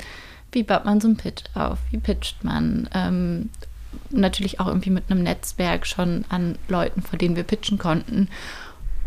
[0.53, 1.79] wie baut man so einen Pitch auf?
[1.91, 2.89] Wie pitcht man?
[2.93, 3.49] Ähm,
[4.09, 8.29] natürlich auch irgendwie mit einem Netzwerk schon an Leuten, vor denen wir pitchen konnten.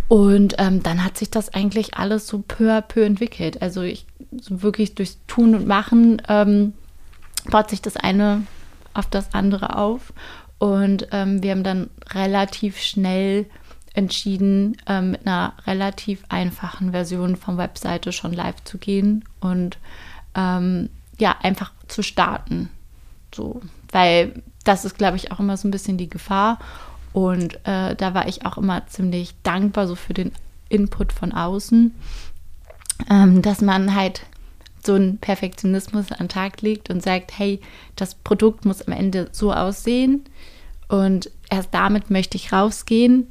[0.09, 3.62] Und ähm, dann hat sich das eigentlich alles so peu à peu entwickelt.
[3.62, 4.07] Also ich
[4.40, 6.74] so wirklich durchs Tun und Machen ähm,
[7.51, 8.43] baut sich das eine
[8.95, 10.13] auf das andere auf.
[10.59, 13.47] Und ähm, wir haben dann relativ schnell
[13.95, 19.79] entschieden, ähm, mit einer relativ einfachen Version von Webseite schon live zu gehen und
[20.35, 22.69] ähm, ja, einfach zu starten.
[23.35, 26.59] So, weil das ist, glaube ich, auch immer so ein bisschen die Gefahr.
[27.13, 30.33] Und äh, da war ich auch immer ziemlich dankbar so für den
[30.69, 31.95] Input von außen,
[33.11, 34.23] ähm, dass man halt
[34.87, 37.61] so einen Perfektionismus an den Tag legt und sagt, hey,
[37.96, 40.25] das Produkt muss am Ende so aussehen
[40.88, 43.27] und erst damit möchte ich rausgehen.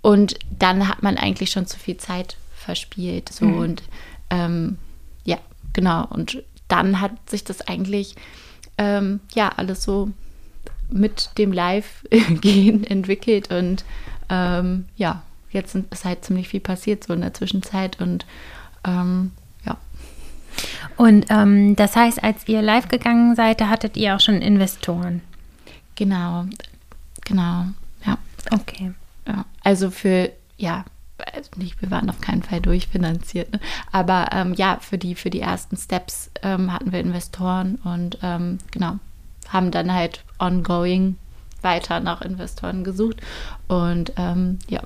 [0.00, 3.28] Und dann hat man eigentlich schon zu viel Zeit verspielt.
[3.28, 3.58] So mhm.
[3.58, 3.82] und
[4.30, 4.78] ähm,
[5.24, 5.38] ja,
[5.72, 6.06] genau.
[6.06, 8.16] Und dann hat sich das eigentlich
[8.78, 10.10] ähm, ja alles so
[10.90, 13.84] mit dem Live-Gehen entwickelt und
[14.28, 18.26] ähm, ja, jetzt ist halt ziemlich viel passiert so in der Zwischenzeit und
[18.84, 19.32] ähm.
[20.96, 25.20] Und ähm, das heißt, als ihr live gegangen seid, da hattet ihr auch schon Investoren.
[25.94, 26.46] Genau,
[27.24, 27.66] genau,
[28.04, 28.18] ja.
[28.50, 28.92] Okay.
[29.26, 30.84] Ja, also für, ja,
[31.32, 33.60] also nicht, wir waren auf keinen Fall durchfinanziert, ne?
[33.92, 38.58] aber ähm, ja, für die, für die ersten Steps ähm, hatten wir Investoren und ähm,
[38.70, 38.98] genau,
[39.48, 41.16] haben dann halt ongoing
[41.60, 43.20] weiter nach Investoren gesucht
[43.68, 44.80] und ähm, ja,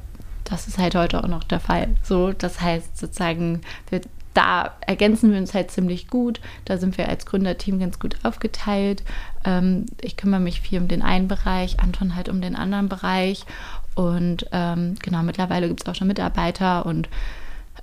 [0.45, 1.97] das ist halt heute auch noch der Fall.
[2.03, 4.01] So, das heißt sozusagen, wir,
[4.37, 6.40] da ergänzen wir uns halt ziemlich gut.
[6.66, 9.03] Da sind wir als Gründerteam ganz gut aufgeteilt.
[9.44, 13.46] Ähm, ich kümmere mich viel um den einen Bereich, Anton halt um den anderen Bereich.
[13.94, 17.09] Und ähm, genau, mittlerweile gibt es auch schon Mitarbeiter und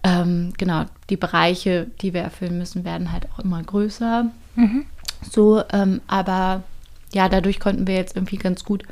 [0.03, 4.27] ähm, genau, die Bereiche, die wir erfüllen müssen, werden halt auch immer größer.
[4.55, 4.85] Mhm.
[5.21, 6.61] So, ähm, aber
[7.13, 8.83] ja, dadurch konnten wir jetzt irgendwie ganz gut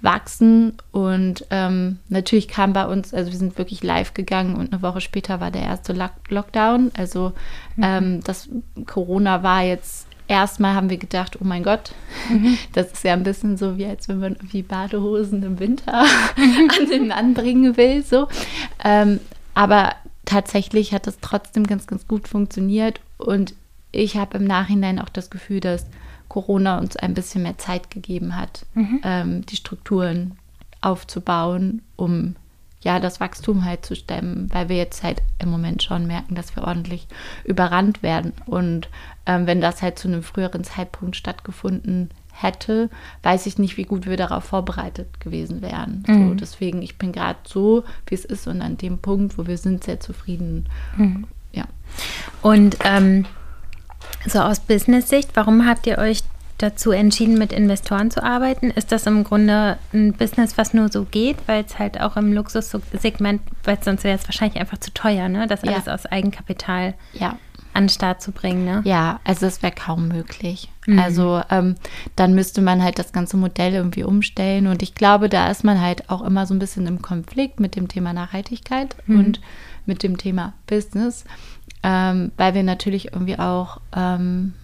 [0.00, 4.82] wachsen und ähm, natürlich kam bei uns, also wir sind wirklich live gegangen und eine
[4.82, 6.92] Woche später war der erste Lock Lockdown.
[6.96, 7.32] Also
[7.76, 7.82] mhm.
[7.82, 8.48] ähm, das
[8.86, 11.92] Corona war jetzt erstmal haben wir gedacht, oh mein Gott,
[12.28, 12.56] mhm.
[12.74, 15.94] das ist ja ein bisschen so wie als wenn man irgendwie Badehosen im Winter
[16.36, 18.04] an den anbringen will.
[18.04, 18.28] So.
[18.84, 19.18] Ähm,
[19.54, 23.54] aber tatsächlich hat das trotzdem ganz, ganz gut funktioniert und
[23.90, 25.86] ich habe im Nachhinein auch das Gefühl, dass
[26.28, 29.00] Corona uns ein bisschen mehr Zeit gegeben hat, mhm.
[29.02, 30.38] ähm, die Strukturen
[30.80, 32.36] aufzubauen, um
[32.80, 36.54] ja, das Wachstum halt zu stemmen, weil wir jetzt halt im Moment schon merken, dass
[36.54, 37.08] wir ordentlich
[37.44, 38.32] überrannt werden.
[38.46, 38.88] Und
[39.26, 42.88] ähm, wenn das halt zu einem früheren Zeitpunkt stattgefunden hätte,
[43.24, 46.04] weiß ich nicht, wie gut wir darauf vorbereitet gewesen wären.
[46.06, 46.28] Mhm.
[46.28, 49.58] So, deswegen, ich bin gerade so, wie es ist und an dem Punkt, wo wir
[49.58, 50.66] sind, sehr zufrieden.
[50.96, 51.26] Mhm.
[51.52, 51.64] Ja.
[52.42, 53.26] Und ähm,
[54.28, 56.22] so aus Business-Sicht, warum habt ihr euch
[56.58, 58.70] dazu entschieden, mit Investoren zu arbeiten?
[58.70, 62.32] Ist das im Grunde ein Business, was nur so geht, weil es halt auch im
[62.32, 65.46] Luxussegment, weil sonst wäre es wahrscheinlich einfach zu teuer, ne?
[65.46, 65.94] das alles ja.
[65.94, 67.38] aus Eigenkapital ja.
[67.74, 68.64] an den Start zu bringen.
[68.64, 68.82] Ne?
[68.84, 70.68] Ja, also es wäre kaum möglich.
[70.86, 70.98] Mhm.
[70.98, 71.76] Also ähm,
[72.16, 75.80] dann müsste man halt das ganze Modell irgendwie umstellen und ich glaube, da ist man
[75.80, 79.18] halt auch immer so ein bisschen im Konflikt mit dem Thema Nachhaltigkeit mhm.
[79.20, 79.40] und
[79.86, 81.24] mit dem Thema Business,
[81.82, 84.54] ähm, weil wir natürlich irgendwie auch ähm,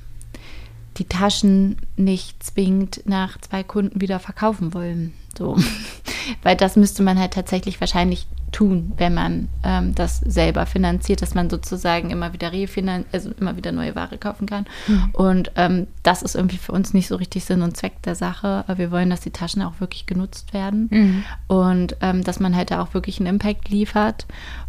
[0.96, 5.12] die Taschen nicht zwingend nach zwei Kunden wieder verkaufen wollen.
[5.36, 5.56] So.
[6.42, 11.34] weil das müsste man halt tatsächlich wahrscheinlich tun, wenn man ähm, das selber finanziert, dass
[11.34, 14.66] man sozusagen immer wieder refinan also immer wieder neue Ware kaufen kann.
[14.86, 15.10] Mhm.
[15.12, 18.64] Und ähm, das ist irgendwie für uns nicht so richtig Sinn und Zweck der Sache.
[18.76, 21.24] Wir wollen, dass die Taschen auch wirklich genutzt werden mhm.
[21.48, 24.26] und ähm, dass man halt da auch wirklich einen Impact liefert.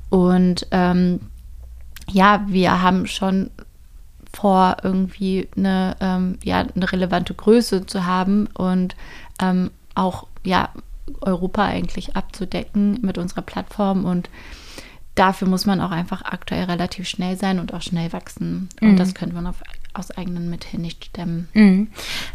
[0.09, 1.19] Und ähm,
[2.09, 3.51] ja, wir haben schon
[4.33, 8.95] vor, irgendwie eine, ähm, ja, eine relevante Größe zu haben und
[9.41, 10.69] ähm, auch ja,
[11.21, 14.29] Europa eigentlich abzudecken mit unserer Plattform und
[15.15, 18.69] dafür muss man auch einfach aktuell relativ schnell sein und auch schnell wachsen.
[18.81, 18.97] Und mhm.
[18.97, 19.63] das könnte man auf,
[19.93, 21.47] aus eigenen Mitteln nicht stemmen.
[21.53, 21.87] Mhm.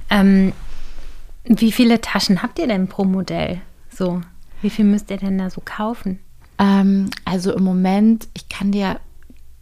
[0.08, 0.52] Ähm,
[1.44, 3.60] wie viele Taschen habt ihr denn pro Modell?
[3.90, 4.22] So,
[4.62, 6.20] wie viel müsst ihr denn da so kaufen?
[6.58, 8.98] Ähm, also im Moment, ich kann dir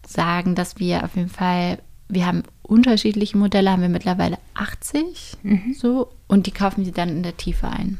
[0.09, 5.75] sagen, dass wir auf jeden Fall, wir haben unterschiedliche Modelle, haben wir mittlerweile 80 mhm.
[5.75, 7.99] so und die kaufen sie dann in der Tiefe ein.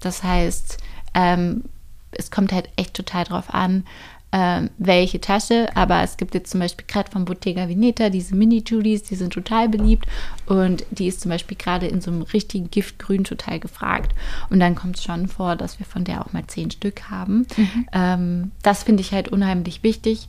[0.00, 0.78] Das heißt,
[1.14, 1.64] ähm,
[2.12, 3.84] es kommt halt echt total drauf an,
[4.30, 9.04] ähm, welche Tasche, aber es gibt jetzt zum Beispiel gerade von Bottega Veneta diese Mini-Judies,
[9.04, 10.06] die sind total beliebt
[10.44, 14.14] und die ist zum Beispiel gerade in so einem richtigen Giftgrün total gefragt
[14.50, 17.46] und dann kommt es schon vor, dass wir von der auch mal zehn Stück haben.
[17.56, 17.88] Mhm.
[17.92, 20.28] Ähm, das finde ich halt unheimlich wichtig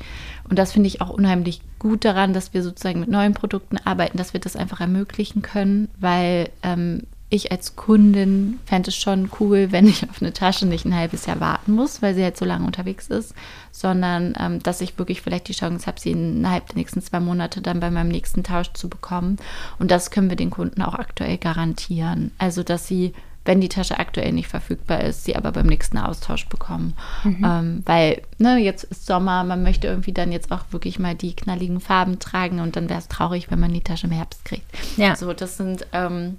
[0.50, 4.18] und das finde ich auch unheimlich gut daran, dass wir sozusagen mit neuen Produkten arbeiten,
[4.18, 9.72] dass wir das einfach ermöglichen können, weil ähm, ich als Kundin fände es schon cool,
[9.72, 12.46] wenn ich auf eine Tasche nicht ein halbes Jahr warten muss, weil sie halt so
[12.46, 13.36] lange unterwegs ist,
[13.72, 17.62] sondern ähm, dass ich wirklich vielleicht die Chance habe, sie innerhalb der nächsten zwei Monate
[17.62, 19.38] dann bei meinem nächsten Tausch zu bekommen.
[19.78, 22.32] Und das können wir den Kunden auch aktuell garantieren.
[22.40, 23.14] Also, dass sie,
[23.46, 26.96] wenn die Tasche aktuell nicht verfügbar ist, sie aber beim nächsten Austausch bekommen.
[27.24, 27.46] Mhm.
[27.46, 31.36] Ähm, weil, ne, jetzt ist Sommer, man möchte irgendwie dann jetzt auch wirklich mal die
[31.36, 34.66] knalligen Farben tragen und dann wäre es traurig, wenn man die Tasche im Herbst kriegt.
[34.98, 35.16] Ja.
[35.16, 36.38] So, das sind ähm,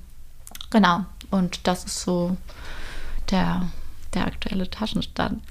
[0.71, 1.05] Genau.
[1.31, 2.37] Und das ist so
[3.31, 3.69] der,
[4.15, 5.43] der aktuelle Taschenstand.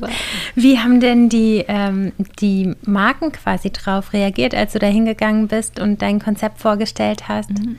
[0.54, 5.78] Wie haben denn die, ähm, die Marken quasi drauf reagiert, als du da hingegangen bist
[5.78, 7.50] und dein Konzept vorgestellt hast?
[7.50, 7.76] Mhm.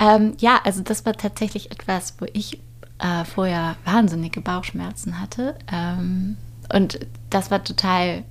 [0.00, 2.60] Ähm, ja, also das war tatsächlich etwas, wo ich
[2.98, 5.56] äh, vorher wahnsinnige Bauchschmerzen hatte.
[5.70, 6.36] Ähm,
[6.72, 8.24] und das war total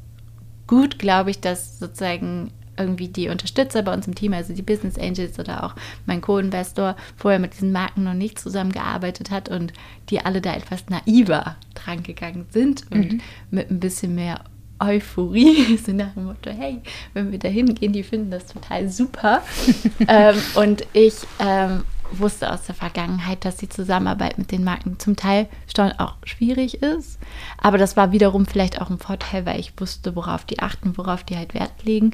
[0.68, 4.98] gut, glaube ich, dass sozusagen irgendwie die Unterstützer bei uns im Team, also die Business
[4.98, 9.74] Angels oder auch mein Co-Investor, vorher mit diesen Marken noch nicht zusammengearbeitet hat und
[10.10, 13.22] die alle da etwas naiver dran gegangen sind und mhm.
[13.52, 14.42] mit ein bisschen mehr
[14.80, 16.82] Euphorie, so nach dem Motto, hey,
[17.14, 19.44] wenn wir da hingehen, die finden das total super.
[20.08, 25.16] ähm, und ich ähm, wusste aus der Vergangenheit, dass die Zusammenarbeit mit den Marken zum
[25.16, 27.20] Teil schon auch schwierig ist.
[27.58, 31.24] Aber das war wiederum vielleicht auch ein Vorteil, weil ich wusste, worauf die achten, worauf
[31.24, 32.12] die halt Wert legen.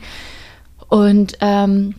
[0.95, 1.95] Und ähm,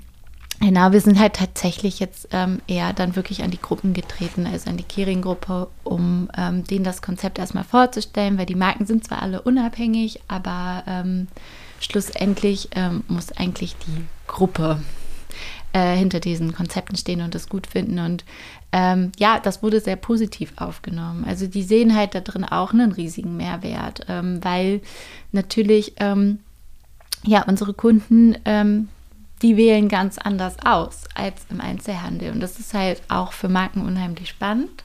[0.58, 4.70] Genau, wir sind halt tatsächlich jetzt ähm, eher dann wirklich an die Gruppen getreten, also
[4.70, 9.20] an die Kering-Gruppe, um ähm, denen das Konzept erstmal vorzustellen, weil die Marken sind zwar
[9.20, 11.28] alle unabhängig, aber ähm,
[11.78, 14.80] schlussendlich ähm, muss eigentlich die Gruppe
[15.74, 17.98] äh, hinter diesen Konzepten stehen und das gut finden.
[17.98, 18.24] Und
[18.72, 21.26] ähm, ja, das wurde sehr positiv aufgenommen.
[21.28, 24.80] Also die sehen halt da drin auch einen riesigen Mehrwert, ähm, weil
[25.32, 25.92] natürlich
[27.26, 28.88] ja, unsere Kunden, ähm,
[29.42, 32.32] die wählen ganz anders aus als im Einzelhandel.
[32.32, 34.84] Und das ist halt auch für Marken unheimlich spannend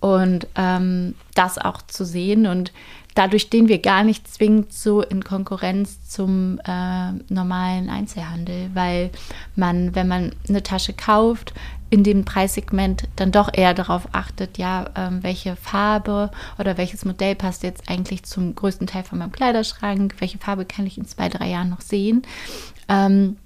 [0.00, 2.46] und ähm, das auch zu sehen.
[2.46, 2.72] Und
[3.18, 9.10] dadurch stehen wir gar nicht zwingend so in Konkurrenz zum äh, normalen Einzelhandel, weil
[9.56, 11.52] man, wenn man eine Tasche kauft,
[11.90, 17.34] in dem Preissegment dann doch eher darauf achtet, ja, ähm, welche Farbe oder welches Modell
[17.34, 21.28] passt jetzt eigentlich zum größten Teil von meinem Kleiderschrank, welche Farbe kann ich in zwei,
[21.28, 22.22] drei Jahren noch sehen.
[22.88, 23.36] Ähm,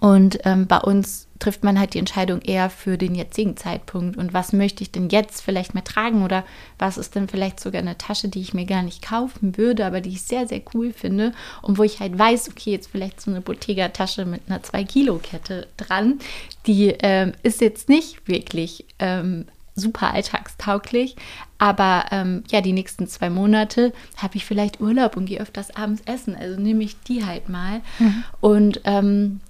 [0.00, 4.16] und ähm, bei uns trifft man halt die Entscheidung eher für den jetzigen Zeitpunkt.
[4.16, 6.24] Und was möchte ich denn jetzt vielleicht mehr tragen?
[6.24, 6.44] Oder
[6.78, 10.00] was ist denn vielleicht sogar eine Tasche, die ich mir gar nicht kaufen würde, aber
[10.00, 13.30] die ich sehr, sehr cool finde und wo ich halt weiß, okay, jetzt vielleicht so
[13.30, 16.18] eine Bottega-Tasche mit einer 2-Kilo-Kette dran,
[16.66, 21.16] die ähm, ist jetzt nicht wirklich ähm, super alltagstauglich.
[21.58, 26.02] Aber ähm, ja, die nächsten zwei Monate habe ich vielleicht Urlaub und gehe öfters abends
[26.04, 26.36] essen.
[26.36, 27.80] Also nehme ich die halt mal.
[27.98, 28.24] Mhm.
[28.40, 29.40] Und ähm,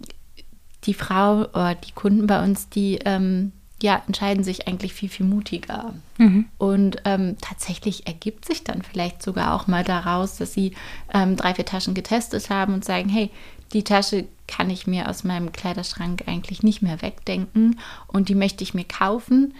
[0.88, 5.26] die Frau oder die Kunden bei uns, die ähm, ja, entscheiden sich eigentlich viel, viel
[5.26, 5.94] mutiger.
[6.16, 6.46] Mhm.
[6.58, 10.72] Und ähm, tatsächlich ergibt sich dann vielleicht sogar auch mal daraus, dass sie
[11.14, 13.30] ähm, drei, vier Taschen getestet haben und sagen, hey,
[13.72, 18.64] die Tasche kann ich mir aus meinem Kleiderschrank eigentlich nicht mehr wegdenken und die möchte
[18.64, 19.54] ich mir kaufen.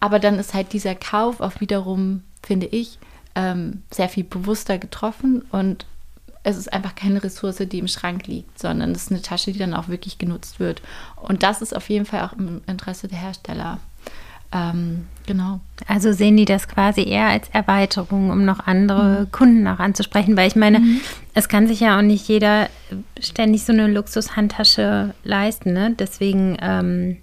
[0.00, 2.98] Aber dann ist halt dieser Kauf auch wiederum, finde ich,
[3.34, 5.86] ähm, sehr viel bewusster getroffen und
[6.48, 9.58] es ist einfach keine Ressource, die im Schrank liegt, sondern es ist eine Tasche, die
[9.58, 10.82] dann auch wirklich genutzt wird.
[11.16, 13.78] Und das ist auf jeden Fall auch im Interesse der Hersteller.
[14.50, 15.60] Ähm, genau.
[15.86, 19.32] Also sehen die das quasi eher als Erweiterung, um noch andere mhm.
[19.32, 21.00] Kunden auch anzusprechen, weil ich meine, mhm.
[21.34, 22.68] es kann sich ja auch nicht jeder
[23.20, 25.94] ständig so eine Luxushandtasche leisten, ne?
[25.98, 27.18] Deswegen ähm,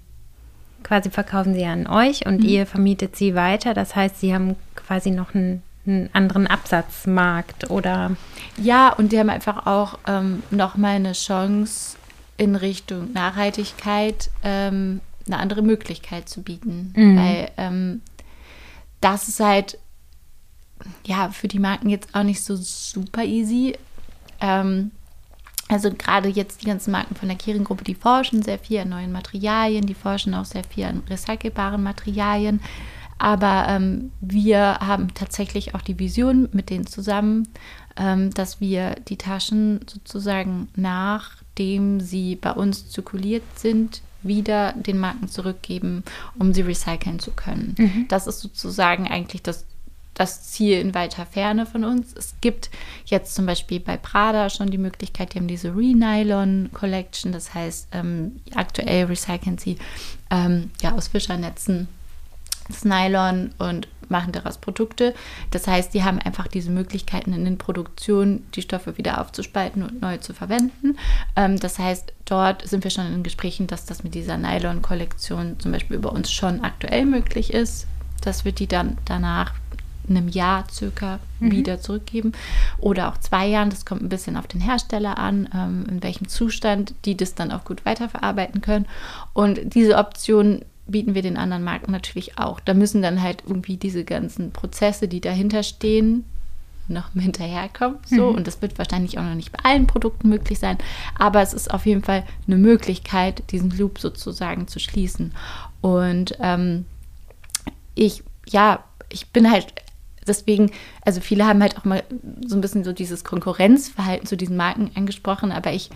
[0.84, 2.48] quasi verkaufen sie an euch und mhm.
[2.48, 3.74] ihr vermietet sie weiter.
[3.74, 8.16] Das heißt, sie haben quasi noch einen, einen anderen Absatzmarkt oder.
[8.56, 11.96] Ja, und die haben einfach auch ähm, nochmal eine Chance
[12.36, 16.92] in Richtung Nachhaltigkeit ähm, eine andere Möglichkeit zu bieten.
[16.96, 17.16] Mhm.
[17.16, 18.02] Weil ähm,
[19.00, 19.78] das ist halt
[21.04, 23.76] ja für die Marken jetzt auch nicht so super easy.
[24.40, 24.90] Ähm,
[25.68, 29.10] also gerade jetzt die ganzen Marken von der Kering-Gruppe, die forschen sehr viel an neuen
[29.10, 32.60] Materialien, die forschen auch sehr viel an recycelbaren Materialien.
[33.18, 37.48] Aber ähm, wir haben tatsächlich auch die Vision mit denen zusammen,
[37.96, 45.28] ähm, dass wir die Taschen sozusagen nachdem sie bei uns zirkuliert sind, wieder den Marken
[45.28, 46.04] zurückgeben,
[46.38, 47.74] um sie recyceln zu können.
[47.78, 48.06] Mhm.
[48.08, 49.64] Das ist sozusagen eigentlich das,
[50.14, 52.12] das Ziel in weiter Ferne von uns.
[52.12, 52.70] Es gibt
[53.06, 57.88] jetzt zum Beispiel bei Prada schon die Möglichkeit, die haben diese Renylon Collection, das heißt,
[57.92, 59.76] ähm, aktuell recyceln sie
[60.30, 61.88] ähm, ja, aus Fischernetzen
[62.68, 65.14] das Nylon und machen daraus Produkte.
[65.50, 70.00] Das heißt, die haben einfach diese Möglichkeiten in den Produktionen, die Stoffe wieder aufzuspalten und
[70.00, 70.96] neu zu verwenden.
[71.34, 75.72] Ähm, das heißt, dort sind wir schon in Gesprächen, dass das mit dieser Nylon-Kollektion zum
[75.72, 77.86] Beispiel über uns schon aktuell möglich ist,
[78.22, 79.54] dass wir die dann danach
[80.08, 81.50] einem Jahr circa mhm.
[81.50, 82.32] wieder zurückgeben
[82.78, 83.70] oder auch zwei Jahren.
[83.70, 87.50] Das kommt ein bisschen auf den Hersteller an, ähm, in welchem Zustand die das dann
[87.50, 88.86] auch gut weiterverarbeiten können.
[89.32, 92.60] Und diese Option bieten wir den anderen Marken natürlich auch.
[92.60, 96.24] Da müssen dann halt irgendwie diese ganzen Prozesse, die dahinter stehen,
[96.88, 97.98] noch hinterherkommen.
[98.06, 98.30] So.
[98.30, 98.36] Mhm.
[98.36, 100.78] Und das wird wahrscheinlich auch noch nicht bei allen Produkten möglich sein.
[101.18, 105.32] Aber es ist auf jeden Fall eine Möglichkeit, diesen Loop sozusagen zu schließen.
[105.80, 106.84] Und ähm,
[107.94, 109.72] ich, ja, ich bin halt
[110.26, 110.70] deswegen,
[111.04, 112.02] also viele haben halt auch mal
[112.46, 115.90] so ein bisschen so dieses Konkurrenzverhalten zu diesen Marken angesprochen, aber ich,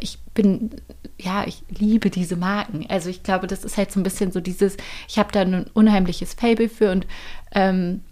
[0.00, 0.70] ich bin,
[1.18, 2.86] ja, ich liebe diese Marken.
[2.88, 4.76] Also ich glaube, das ist halt so ein bisschen so dieses,
[5.08, 7.06] ich habe da ein unheimliches Fable für und
[7.52, 8.02] ähm,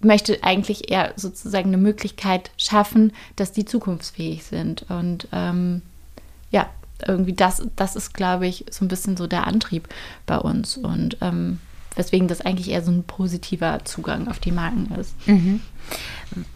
[0.00, 4.84] möchte eigentlich eher sozusagen eine Möglichkeit schaffen, dass die zukunftsfähig sind.
[4.90, 5.82] Und ähm,
[6.50, 6.68] ja,
[7.06, 9.88] irgendwie das, das ist, glaube ich, so ein bisschen so der Antrieb
[10.26, 10.76] bei uns.
[10.76, 11.58] Und ähm,
[11.96, 15.14] weswegen das eigentlich eher so ein positiver Zugang auf die Marken ist.
[15.26, 15.60] Mhm.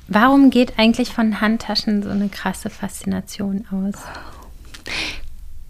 [0.08, 3.94] Warum geht eigentlich von Handtaschen so eine krasse Faszination aus?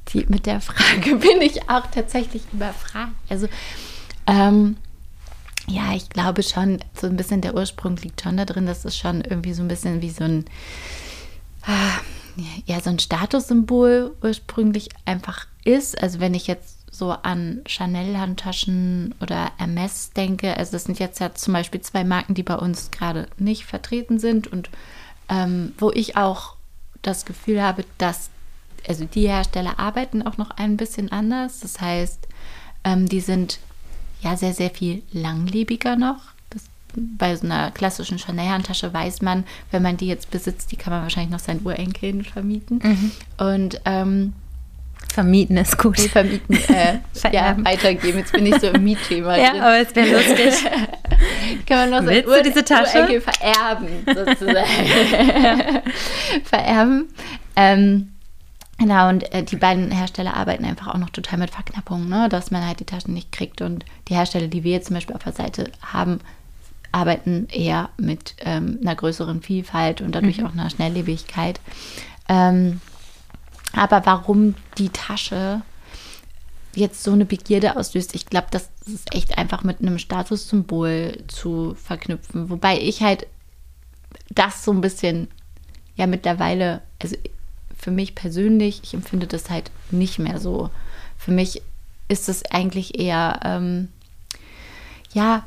[0.09, 3.12] Die, mit der Frage bin ich auch tatsächlich überfragt.
[3.28, 3.48] Also,
[4.26, 4.76] ähm,
[5.66, 8.96] ja, ich glaube schon, so ein bisschen der Ursprung liegt schon da drin, dass es
[8.96, 10.44] schon irgendwie so ein bisschen wie so ein,
[11.66, 16.00] äh, ja, so ein Statussymbol ursprünglich einfach ist.
[16.00, 21.35] Also, wenn ich jetzt so an Chanel-Handtaschen oder Hermes denke, also das sind jetzt ja
[21.35, 24.70] zum Beispiel zwei Marken, die bei uns gerade nicht vertreten sind und
[25.29, 26.57] ähm, wo ich auch
[27.03, 28.31] das Gefühl habe, dass
[28.87, 31.61] also die Hersteller arbeiten auch noch ein bisschen anders.
[31.61, 32.27] Das heißt,
[32.85, 33.59] ähm, die sind
[34.20, 36.20] ja sehr, sehr viel langlebiger noch.
[36.51, 40.92] Das, bei so einer klassischen Chanel-Handtasche weiß man, wenn man die jetzt besitzt, die kann
[40.92, 42.81] man wahrscheinlich noch seinen Urenkeln vermieten.
[42.83, 43.11] Mhm.
[43.37, 44.33] Und ähm,
[45.18, 45.98] Vermieten ist gut.
[45.98, 47.00] Nee, vermieten, äh,
[47.33, 48.18] ja, weitergeben.
[48.18, 49.61] Jetzt bin ich so im Mietthema Ja, drin.
[49.62, 50.70] aber es wäre lustig.
[51.66, 53.20] Kann man noch Willst so du diese Tasche?
[53.20, 55.83] vererben, sozusagen.
[56.44, 57.09] vererben.
[57.57, 58.12] Ähm,
[58.78, 62.28] genau, und äh, die beiden Hersteller arbeiten einfach auch noch total mit Verknappung, ne?
[62.28, 63.61] dass man halt die Taschen nicht kriegt.
[63.61, 66.20] Und die Hersteller, die wir jetzt zum Beispiel auf der Seite haben,
[66.92, 70.46] arbeiten eher mit ähm, einer größeren Vielfalt und dadurch mhm.
[70.46, 71.59] auch einer Schnelllebigkeit.
[72.28, 72.81] Ähm,
[73.72, 75.62] aber warum die Tasche
[76.74, 81.74] jetzt so eine Begierde auslöst, ich glaube, das ist echt einfach mit einem Statussymbol zu
[81.74, 82.50] verknüpfen.
[82.50, 83.26] Wobei ich halt
[84.31, 85.28] das so ein bisschen,
[85.96, 87.16] ja, mittlerweile, also
[87.76, 90.70] für mich persönlich, ich empfinde das halt nicht mehr so.
[91.16, 91.62] Für mich
[92.09, 93.88] ist es eigentlich eher, ähm,
[95.12, 95.44] ja,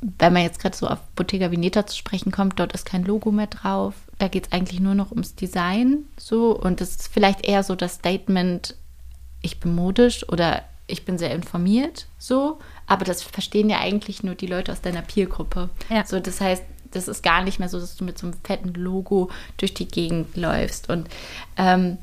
[0.00, 3.30] wenn man jetzt gerade so auf Bottega Veneta zu sprechen kommt, dort ist kein Logo
[3.32, 3.94] mehr drauf.
[4.18, 7.74] Da geht es eigentlich nur noch ums Design so und das ist vielleicht eher so
[7.74, 8.74] das Statement,
[9.42, 14.34] ich bin modisch oder ich bin sehr informiert so, aber das verstehen ja eigentlich nur
[14.34, 15.68] die Leute aus deiner Peergruppe.
[15.90, 16.06] Ja.
[16.06, 18.72] So, das heißt, das ist gar nicht mehr so, dass du mit so einem fetten
[18.74, 21.08] Logo durch die Gegend läufst und
[21.56, 21.98] ähm,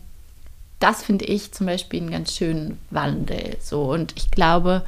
[0.80, 4.84] das finde ich zum Beispiel einen ganz schönen Wandel so und ich glaube,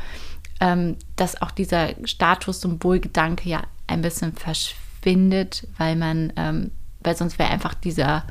[0.59, 6.71] ähm, dass auch dieser Status-Symbol-Gedanke ja ein bisschen verschwindet, weil man, ähm,
[7.05, 8.23] weil sonst wäre einfach dieser,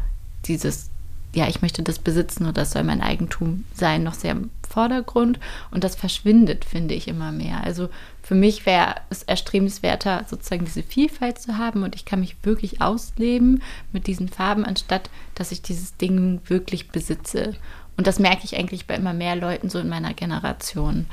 [0.46, 0.90] dieses
[1.34, 5.40] ja, ich möchte das besitzen oder das soll mein Eigentum sein, noch sehr im Vordergrund.
[5.70, 7.62] Und das verschwindet, finde ich, immer mehr.
[7.64, 7.88] Also
[8.22, 12.80] für mich wäre es erstrebenswerter, sozusagen diese Vielfalt zu haben und ich kann mich wirklich
[12.80, 13.62] ausleben
[13.92, 17.54] mit diesen Farben, anstatt dass ich dieses Ding wirklich besitze.
[17.96, 21.06] Und das merke ich eigentlich bei immer mehr Leuten so in meiner Generation.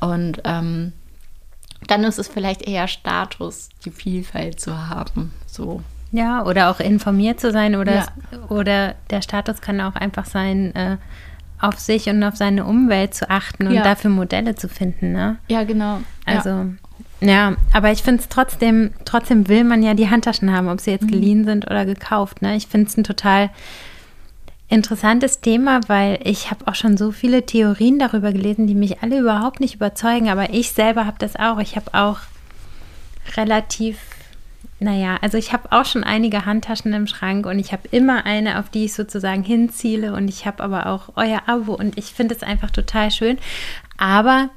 [0.00, 0.92] Und ähm,
[1.86, 5.32] dann ist es vielleicht eher Status, die Vielfalt zu haben.
[5.46, 5.82] So.
[6.10, 8.06] Ja, oder auch informiert zu sein oder, ja.
[8.48, 10.96] oder der Status kann auch einfach sein, äh,
[11.60, 13.82] auf sich und auf seine Umwelt zu achten und ja.
[13.82, 15.12] dafür Modelle zu finden.
[15.12, 15.36] Ne?
[15.48, 16.00] Ja, genau.
[16.24, 16.66] Also,
[17.20, 20.80] ja, ja aber ich finde es trotzdem, trotzdem will man ja die Handtaschen haben, ob
[20.80, 21.10] sie jetzt mhm.
[21.10, 22.42] geliehen sind oder gekauft.
[22.42, 22.56] Ne?
[22.56, 23.50] Ich finde es ein total
[24.68, 29.18] interessantes Thema, weil ich habe auch schon so viele Theorien darüber gelesen, die mich alle
[29.18, 31.58] überhaupt nicht überzeugen, aber ich selber habe das auch.
[31.58, 32.18] Ich habe auch
[33.36, 33.98] relativ,
[34.80, 38.60] naja, also ich habe auch schon einige Handtaschen im Schrank und ich habe immer eine,
[38.60, 42.34] auf die ich sozusagen hinziele und ich habe aber auch euer Abo und ich finde
[42.34, 43.38] es einfach total schön.
[43.96, 44.50] Aber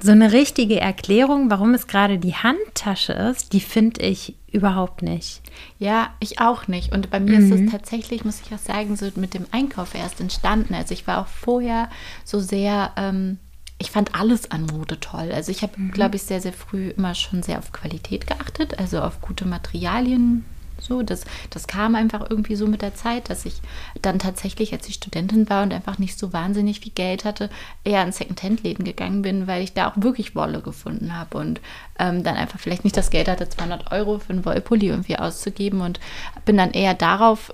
[0.00, 5.42] so eine richtige Erklärung, warum es gerade die Handtasche ist, die finde ich überhaupt nicht.
[5.78, 6.92] Ja, ich auch nicht.
[6.92, 7.46] Und bei mir mhm.
[7.46, 7.70] ist es mhm.
[7.70, 10.74] tatsächlich, muss ich auch sagen, so mit dem Einkauf erst entstanden.
[10.74, 11.90] Also ich war auch vorher
[12.24, 13.38] so sehr, ähm,
[13.78, 15.30] ich fand alles an Mode toll.
[15.32, 15.92] Also ich habe, mhm.
[15.92, 20.44] glaube ich, sehr, sehr früh immer schon sehr auf Qualität geachtet, also auf gute Materialien,
[20.80, 23.60] so, das, das kam einfach irgendwie so mit der Zeit, dass ich
[24.00, 27.50] dann tatsächlich, als ich Studentin war und einfach nicht so wahnsinnig viel Geld hatte,
[27.84, 31.60] eher in Secondhand-Läden gegangen bin, weil ich da auch wirklich Wolle gefunden habe und
[31.98, 35.80] ähm, dann einfach vielleicht nicht das Geld hatte, 200 Euro für einen Wollpulli irgendwie auszugeben
[35.80, 35.98] und
[36.44, 37.52] bin dann eher darauf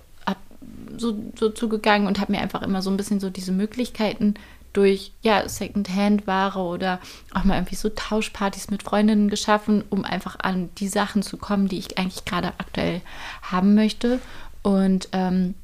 [0.96, 4.34] so, so zugegangen und habe mir einfach immer so ein bisschen so diese Möglichkeiten
[4.74, 7.00] durch ja, Secondhand-Ware oder
[7.32, 11.68] auch mal irgendwie so Tauschpartys mit Freundinnen geschaffen, um einfach an die Sachen zu kommen,
[11.68, 13.00] die ich eigentlich gerade aktuell
[13.42, 14.20] haben möchte.
[14.62, 15.54] Und ähm,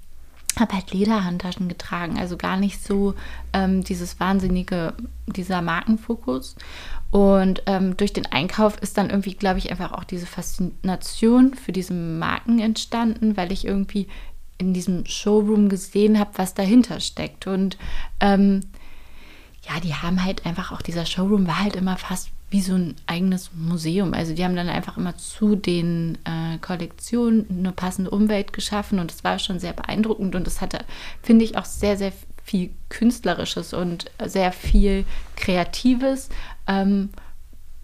[0.59, 3.15] habe halt Lederhandtaschen getragen, also gar nicht so
[3.53, 4.95] ähm, dieses wahnsinnige,
[5.27, 6.57] dieser Markenfokus.
[7.11, 11.73] Und ähm, durch den Einkauf ist dann irgendwie, glaube ich, einfach auch diese Faszination für
[11.73, 14.09] diese Marken entstanden, weil ich irgendwie
[14.59, 17.47] in diesem Showroom gesehen habe, was dahinter steckt.
[17.47, 17.79] Und
[18.21, 18.61] ähm,
[19.71, 22.97] ja, die haben halt einfach auch dieser Showroom war halt immer fast wie so ein
[23.07, 24.13] eigenes Museum.
[24.13, 29.13] Also die haben dann einfach immer zu den äh, Kollektionen eine passende Umwelt geschaffen und
[29.13, 30.81] es war schon sehr beeindruckend und es hatte,
[31.23, 32.13] finde ich, auch sehr, sehr
[32.43, 35.05] viel Künstlerisches und sehr viel
[35.37, 36.31] Kreatives.
[36.67, 37.11] Ähm,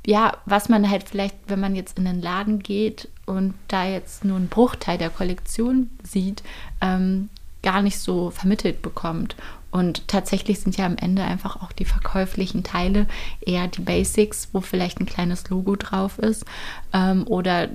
[0.05, 4.24] ja, was man halt vielleicht, wenn man jetzt in den Laden geht und da jetzt
[4.24, 6.43] nur einen Bruchteil der Kollektion sieht,
[6.80, 7.28] ähm,
[7.62, 9.37] gar nicht so vermittelt bekommt.
[9.77, 13.07] Und tatsächlich sind ja am Ende einfach auch die verkäuflichen Teile
[13.43, 16.47] eher die Basics, wo vielleicht ein kleines Logo drauf ist
[16.95, 17.66] ähm, oder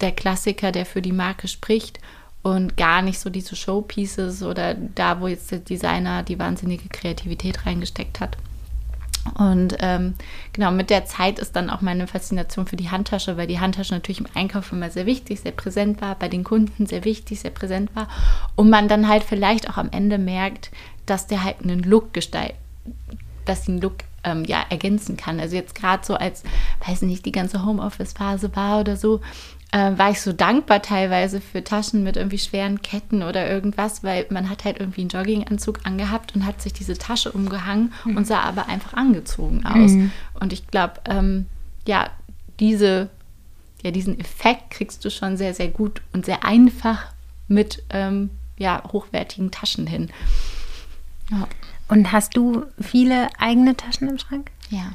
[0.00, 2.00] der Klassiker, der für die Marke spricht
[2.40, 7.66] und gar nicht so diese Showpieces oder da, wo jetzt der Designer die wahnsinnige Kreativität
[7.66, 8.38] reingesteckt hat.
[9.34, 10.14] Und ähm,
[10.52, 13.94] genau, mit der Zeit ist dann auch meine Faszination für die Handtasche, weil die Handtasche
[13.94, 17.50] natürlich im Einkauf immer sehr wichtig, sehr präsent war, bei den Kunden sehr wichtig, sehr
[17.50, 18.08] präsent war.
[18.56, 20.70] Und man dann halt vielleicht auch am Ende merkt,
[21.06, 22.56] dass der halt einen Look gestaltet,
[23.44, 25.40] dass den Look ähm, ja ergänzen kann.
[25.40, 26.42] Also jetzt gerade so als,
[26.86, 29.20] weiß nicht, die ganze Homeoffice-Phase war oder so,
[29.72, 34.26] äh, war ich so dankbar teilweise für Taschen mit irgendwie schweren Ketten oder irgendwas, weil
[34.30, 38.16] man hat halt irgendwie einen Jogginganzug angehabt und hat sich diese Tasche umgehangen mhm.
[38.16, 39.92] und sah aber einfach angezogen aus.
[39.92, 40.10] Mhm.
[40.38, 41.46] Und ich glaube, ähm,
[41.86, 42.10] ja,
[42.58, 43.10] diese,
[43.82, 47.06] ja, diesen Effekt kriegst du schon sehr, sehr gut und sehr einfach
[47.46, 50.10] mit ähm, ja, hochwertigen Taschen hin.
[51.30, 51.46] Ja.
[51.88, 54.50] Und hast du viele eigene Taschen im Schrank?
[54.68, 54.92] Ja.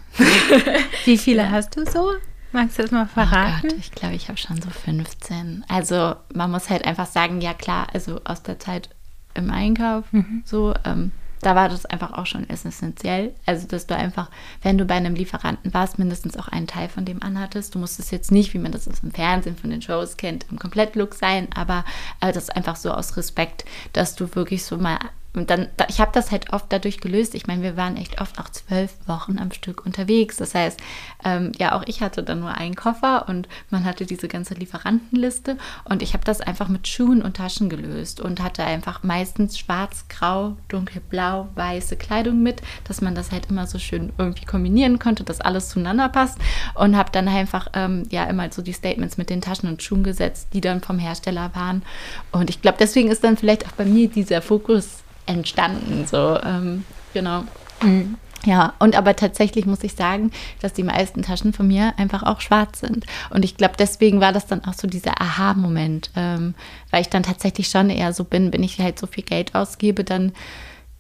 [1.06, 1.52] Wie viele ja.
[1.52, 2.12] hast du so?
[2.56, 3.68] Magst du das mal verraten?
[3.68, 5.66] Oh Gott, ich glaube, ich habe schon so 15.
[5.68, 8.90] Also man muss halt einfach sagen, ja klar, also aus der Zeit
[9.34, 10.42] im Einkauf, mhm.
[10.46, 13.36] so, ähm, da war das einfach auch schon essentiell.
[13.46, 14.32] Also, dass du einfach,
[14.62, 17.76] wenn du bei einem Lieferanten warst, mindestens auch einen Teil von dem anhattest.
[17.76, 20.58] Du musstest jetzt nicht, wie man das aus dem Fernsehen von den Shows kennt, im
[20.58, 21.84] Komplettlook sein, aber
[22.22, 24.98] äh, das einfach so aus Respekt, dass du wirklich so mal
[25.36, 27.36] und dann, ich habe das halt oft dadurch gelöst.
[27.36, 30.38] Ich meine, wir waren echt oft auch zwölf Wochen am Stück unterwegs.
[30.38, 30.80] Das heißt,
[31.24, 35.58] ähm, ja, auch ich hatte dann nur einen Koffer und man hatte diese ganze Lieferantenliste.
[35.84, 40.06] Und ich habe das einfach mit Schuhen und Taschen gelöst und hatte einfach meistens schwarz,
[40.10, 45.24] grau, dunkelblau, weiße Kleidung mit, dass man das halt immer so schön irgendwie kombinieren konnte,
[45.24, 46.38] dass alles zueinander passt.
[46.76, 50.04] Und habe dann einfach, ähm, ja, immer so die Statements mit den Taschen und Schuhen
[50.04, 51.84] gesetzt, die dann vom Hersteller waren.
[52.32, 56.06] Und ich glaube, deswegen ist dann vielleicht auch bei mir dieser Fokus entstanden.
[56.08, 57.44] So, ähm, genau.
[57.82, 58.18] Mhm.
[58.46, 62.42] Ja, und aber tatsächlich muss ich sagen, dass die meisten Taschen von mir einfach auch
[62.42, 63.06] schwarz sind.
[63.32, 66.54] Und ich glaube, deswegen war das dann auch so dieser Aha-Moment, ähm,
[66.92, 70.04] weil ich dann tatsächlich schon eher so bin, wenn ich halt so viel Geld ausgebe,
[70.04, 70.32] dann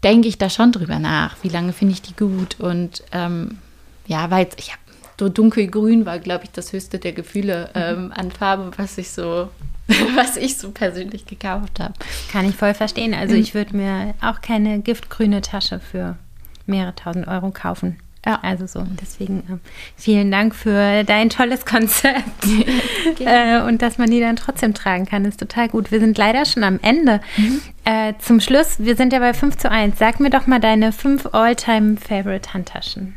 [0.03, 2.59] denke ich da schon drüber nach, wie lange finde ich die gut.
[2.59, 3.59] Und ähm,
[4.07, 4.82] ja, weil ich habe
[5.19, 7.82] so dunkelgrün war, glaube ich, das höchste der Gefühle mhm.
[7.82, 9.49] ähm, an Farbe, was ich so
[10.15, 11.93] was ich so persönlich gekauft habe.
[12.31, 13.13] Kann ich voll verstehen.
[13.13, 13.41] Also mhm.
[13.41, 16.17] ich würde mir auch keine giftgrüne Tasche für
[16.65, 17.97] mehrere tausend Euro kaufen.
[18.25, 18.39] Ja.
[18.41, 18.86] Also so.
[18.99, 22.47] Deswegen äh, vielen Dank für dein tolles Konzept.
[23.19, 25.91] äh, und dass man die dann trotzdem tragen kann, ist total gut.
[25.91, 27.21] Wir sind leider schon am Ende.
[27.38, 27.61] Mhm.
[27.83, 29.99] Äh, zum Schluss, wir sind ja bei 5 zu 1.
[29.99, 33.15] Sag mir doch mal deine fünf All-Time-Favorite-Handtaschen.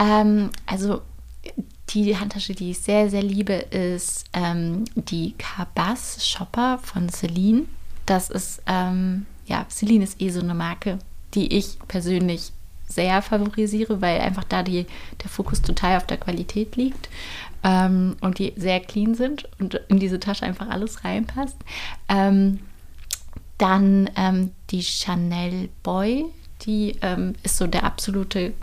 [0.00, 1.02] Ähm, also
[1.94, 7.62] die Handtasche, die ich sehr, sehr liebe, ist ähm, die Cabas Shopper von Celine.
[8.06, 10.98] Das ist, ähm, ja, Celine ist eh so eine Marke,
[11.34, 12.52] die ich persönlich
[12.86, 14.86] sehr favorisiere, weil einfach da die,
[15.22, 17.08] der Fokus total auf der Qualität liegt
[17.62, 21.56] ähm, und die sehr clean sind und in diese Tasche einfach alles reinpasst.
[22.08, 22.60] Ähm,
[23.58, 26.24] dann ähm, die Chanel Boy,
[26.62, 28.54] die ähm, ist so der absolute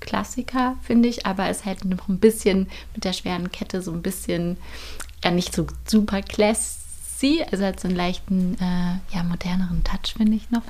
[0.00, 4.02] Klassiker, finde ich, aber ist halt noch ein bisschen mit der schweren Kette so ein
[4.02, 4.56] bisschen,
[5.24, 10.36] ja nicht so super classy, also hat so einen leichten, äh, ja moderneren Touch, finde
[10.36, 10.62] ich noch.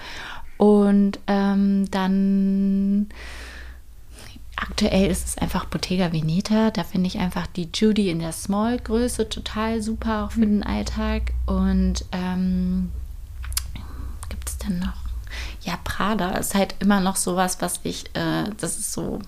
[0.58, 3.08] Und ähm, dann
[4.56, 6.70] aktuell ist es einfach Bottega Veneta.
[6.70, 10.60] Da finde ich einfach die Judy in der Small-Größe total super, auch für mhm.
[10.60, 11.32] den Alltag.
[11.44, 12.90] Und ähm,
[14.28, 15.05] gibt es denn noch?
[15.62, 19.20] Ja, Prada ist halt immer noch sowas, was ich, äh, das ist so,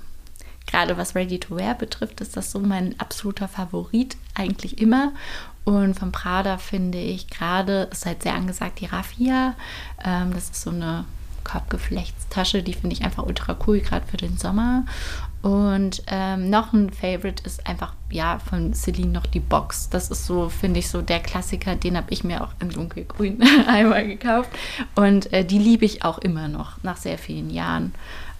[0.66, 5.12] gerade was Ready to Wear betrifft, ist das so mein absoluter Favorit eigentlich immer.
[5.64, 9.54] Und von Prada finde ich gerade, ist halt sehr angesagt, die Raffia.
[10.02, 11.04] Ähm, das ist so eine
[11.44, 12.62] Korbgeflechtstasche.
[12.62, 14.84] Die finde ich einfach ultra cool, gerade für den Sommer.
[15.40, 19.88] Und ähm, noch ein Favorite ist einfach, ja, von Celine noch die Box.
[19.88, 21.76] Das ist so, finde ich, so der Klassiker.
[21.76, 24.50] Den habe ich mir auch in dunkelgrün einmal gekauft.
[24.96, 27.94] Und äh, die liebe ich auch immer noch, nach sehr vielen Jahren.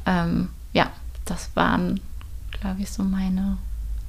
[0.07, 0.91] Ähm, ja,
[1.25, 2.01] das waren,
[2.61, 3.59] glaube ich, so meine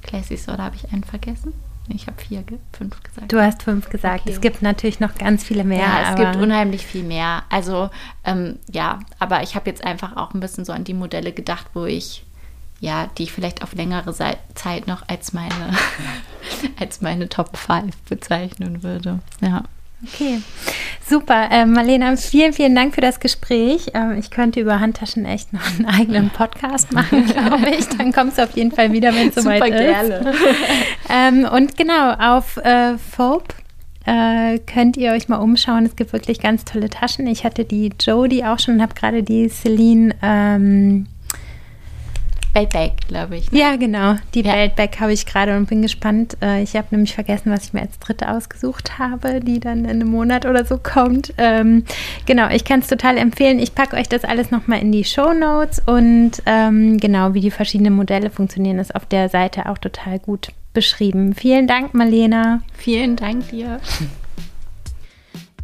[0.02, 0.48] Classics.
[0.48, 1.52] Oder habe ich einen vergessen?
[1.88, 3.32] Ich habe vier, fünf gesagt.
[3.32, 4.22] Du hast fünf gesagt.
[4.22, 4.32] Okay.
[4.32, 5.80] Es gibt natürlich noch ganz viele mehr.
[5.80, 7.42] Ja, es gibt unheimlich viel mehr.
[7.48, 7.90] Also
[8.24, 11.66] ähm, ja, aber ich habe jetzt einfach auch ein bisschen so an die Modelle gedacht,
[11.74, 12.24] wo ich
[12.80, 14.14] ja, die ich vielleicht auf längere
[14.54, 15.50] Zeit noch als meine,
[16.80, 19.20] als meine Top 5 bezeichnen würde.
[19.40, 19.64] Ja.
[20.02, 20.40] Okay,
[21.06, 21.48] super.
[21.50, 23.90] Äh, Marlena, vielen, vielen Dank für das Gespräch.
[23.92, 27.86] Ähm, ich könnte über Handtaschen echt noch einen eigenen Podcast machen, glaube ich.
[27.88, 29.78] Dann kommst du auf jeden Fall wieder, wenn es soweit ist.
[29.78, 30.32] gerne.
[31.10, 33.54] ähm, und genau, auf äh, Fope
[34.06, 35.84] äh, könnt ihr euch mal umschauen.
[35.84, 37.26] Es gibt wirklich ganz tolle Taschen.
[37.26, 41.08] Ich hatte die Jodie auch schon und habe gerade die Celine ähm,
[42.52, 43.50] Beltbag, glaube ich.
[43.52, 43.58] Ne?
[43.58, 44.16] Ja, genau.
[44.34, 44.52] Die ja.
[44.52, 46.36] Beltbag habe ich gerade und bin gespannt.
[46.42, 49.90] Äh, ich habe nämlich vergessen, was ich mir als dritte ausgesucht habe, die dann in
[49.90, 51.32] einem Monat oder so kommt.
[51.38, 51.84] Ähm,
[52.26, 53.58] genau, ich kann es total empfehlen.
[53.58, 57.50] Ich packe euch das alles nochmal in die Show Notes und ähm, genau, wie die
[57.50, 61.34] verschiedenen Modelle funktionieren, ist auf der Seite auch total gut beschrieben.
[61.34, 62.62] Vielen Dank, Marlena.
[62.76, 63.80] Vielen Dank dir.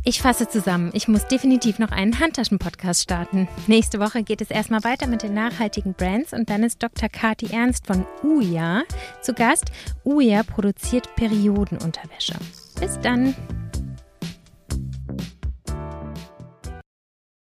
[0.09, 3.49] Ich fasse zusammen, ich muss definitiv noch einen Handtaschen-Podcast starten.
[3.67, 7.09] Nächste Woche geht es erstmal weiter mit den nachhaltigen Brands und dann ist Dr.
[7.09, 8.85] Kati Ernst von Uja
[9.21, 9.73] zu Gast.
[10.05, 12.37] Uja produziert Periodenunterwäsche.
[12.79, 13.35] Bis dann!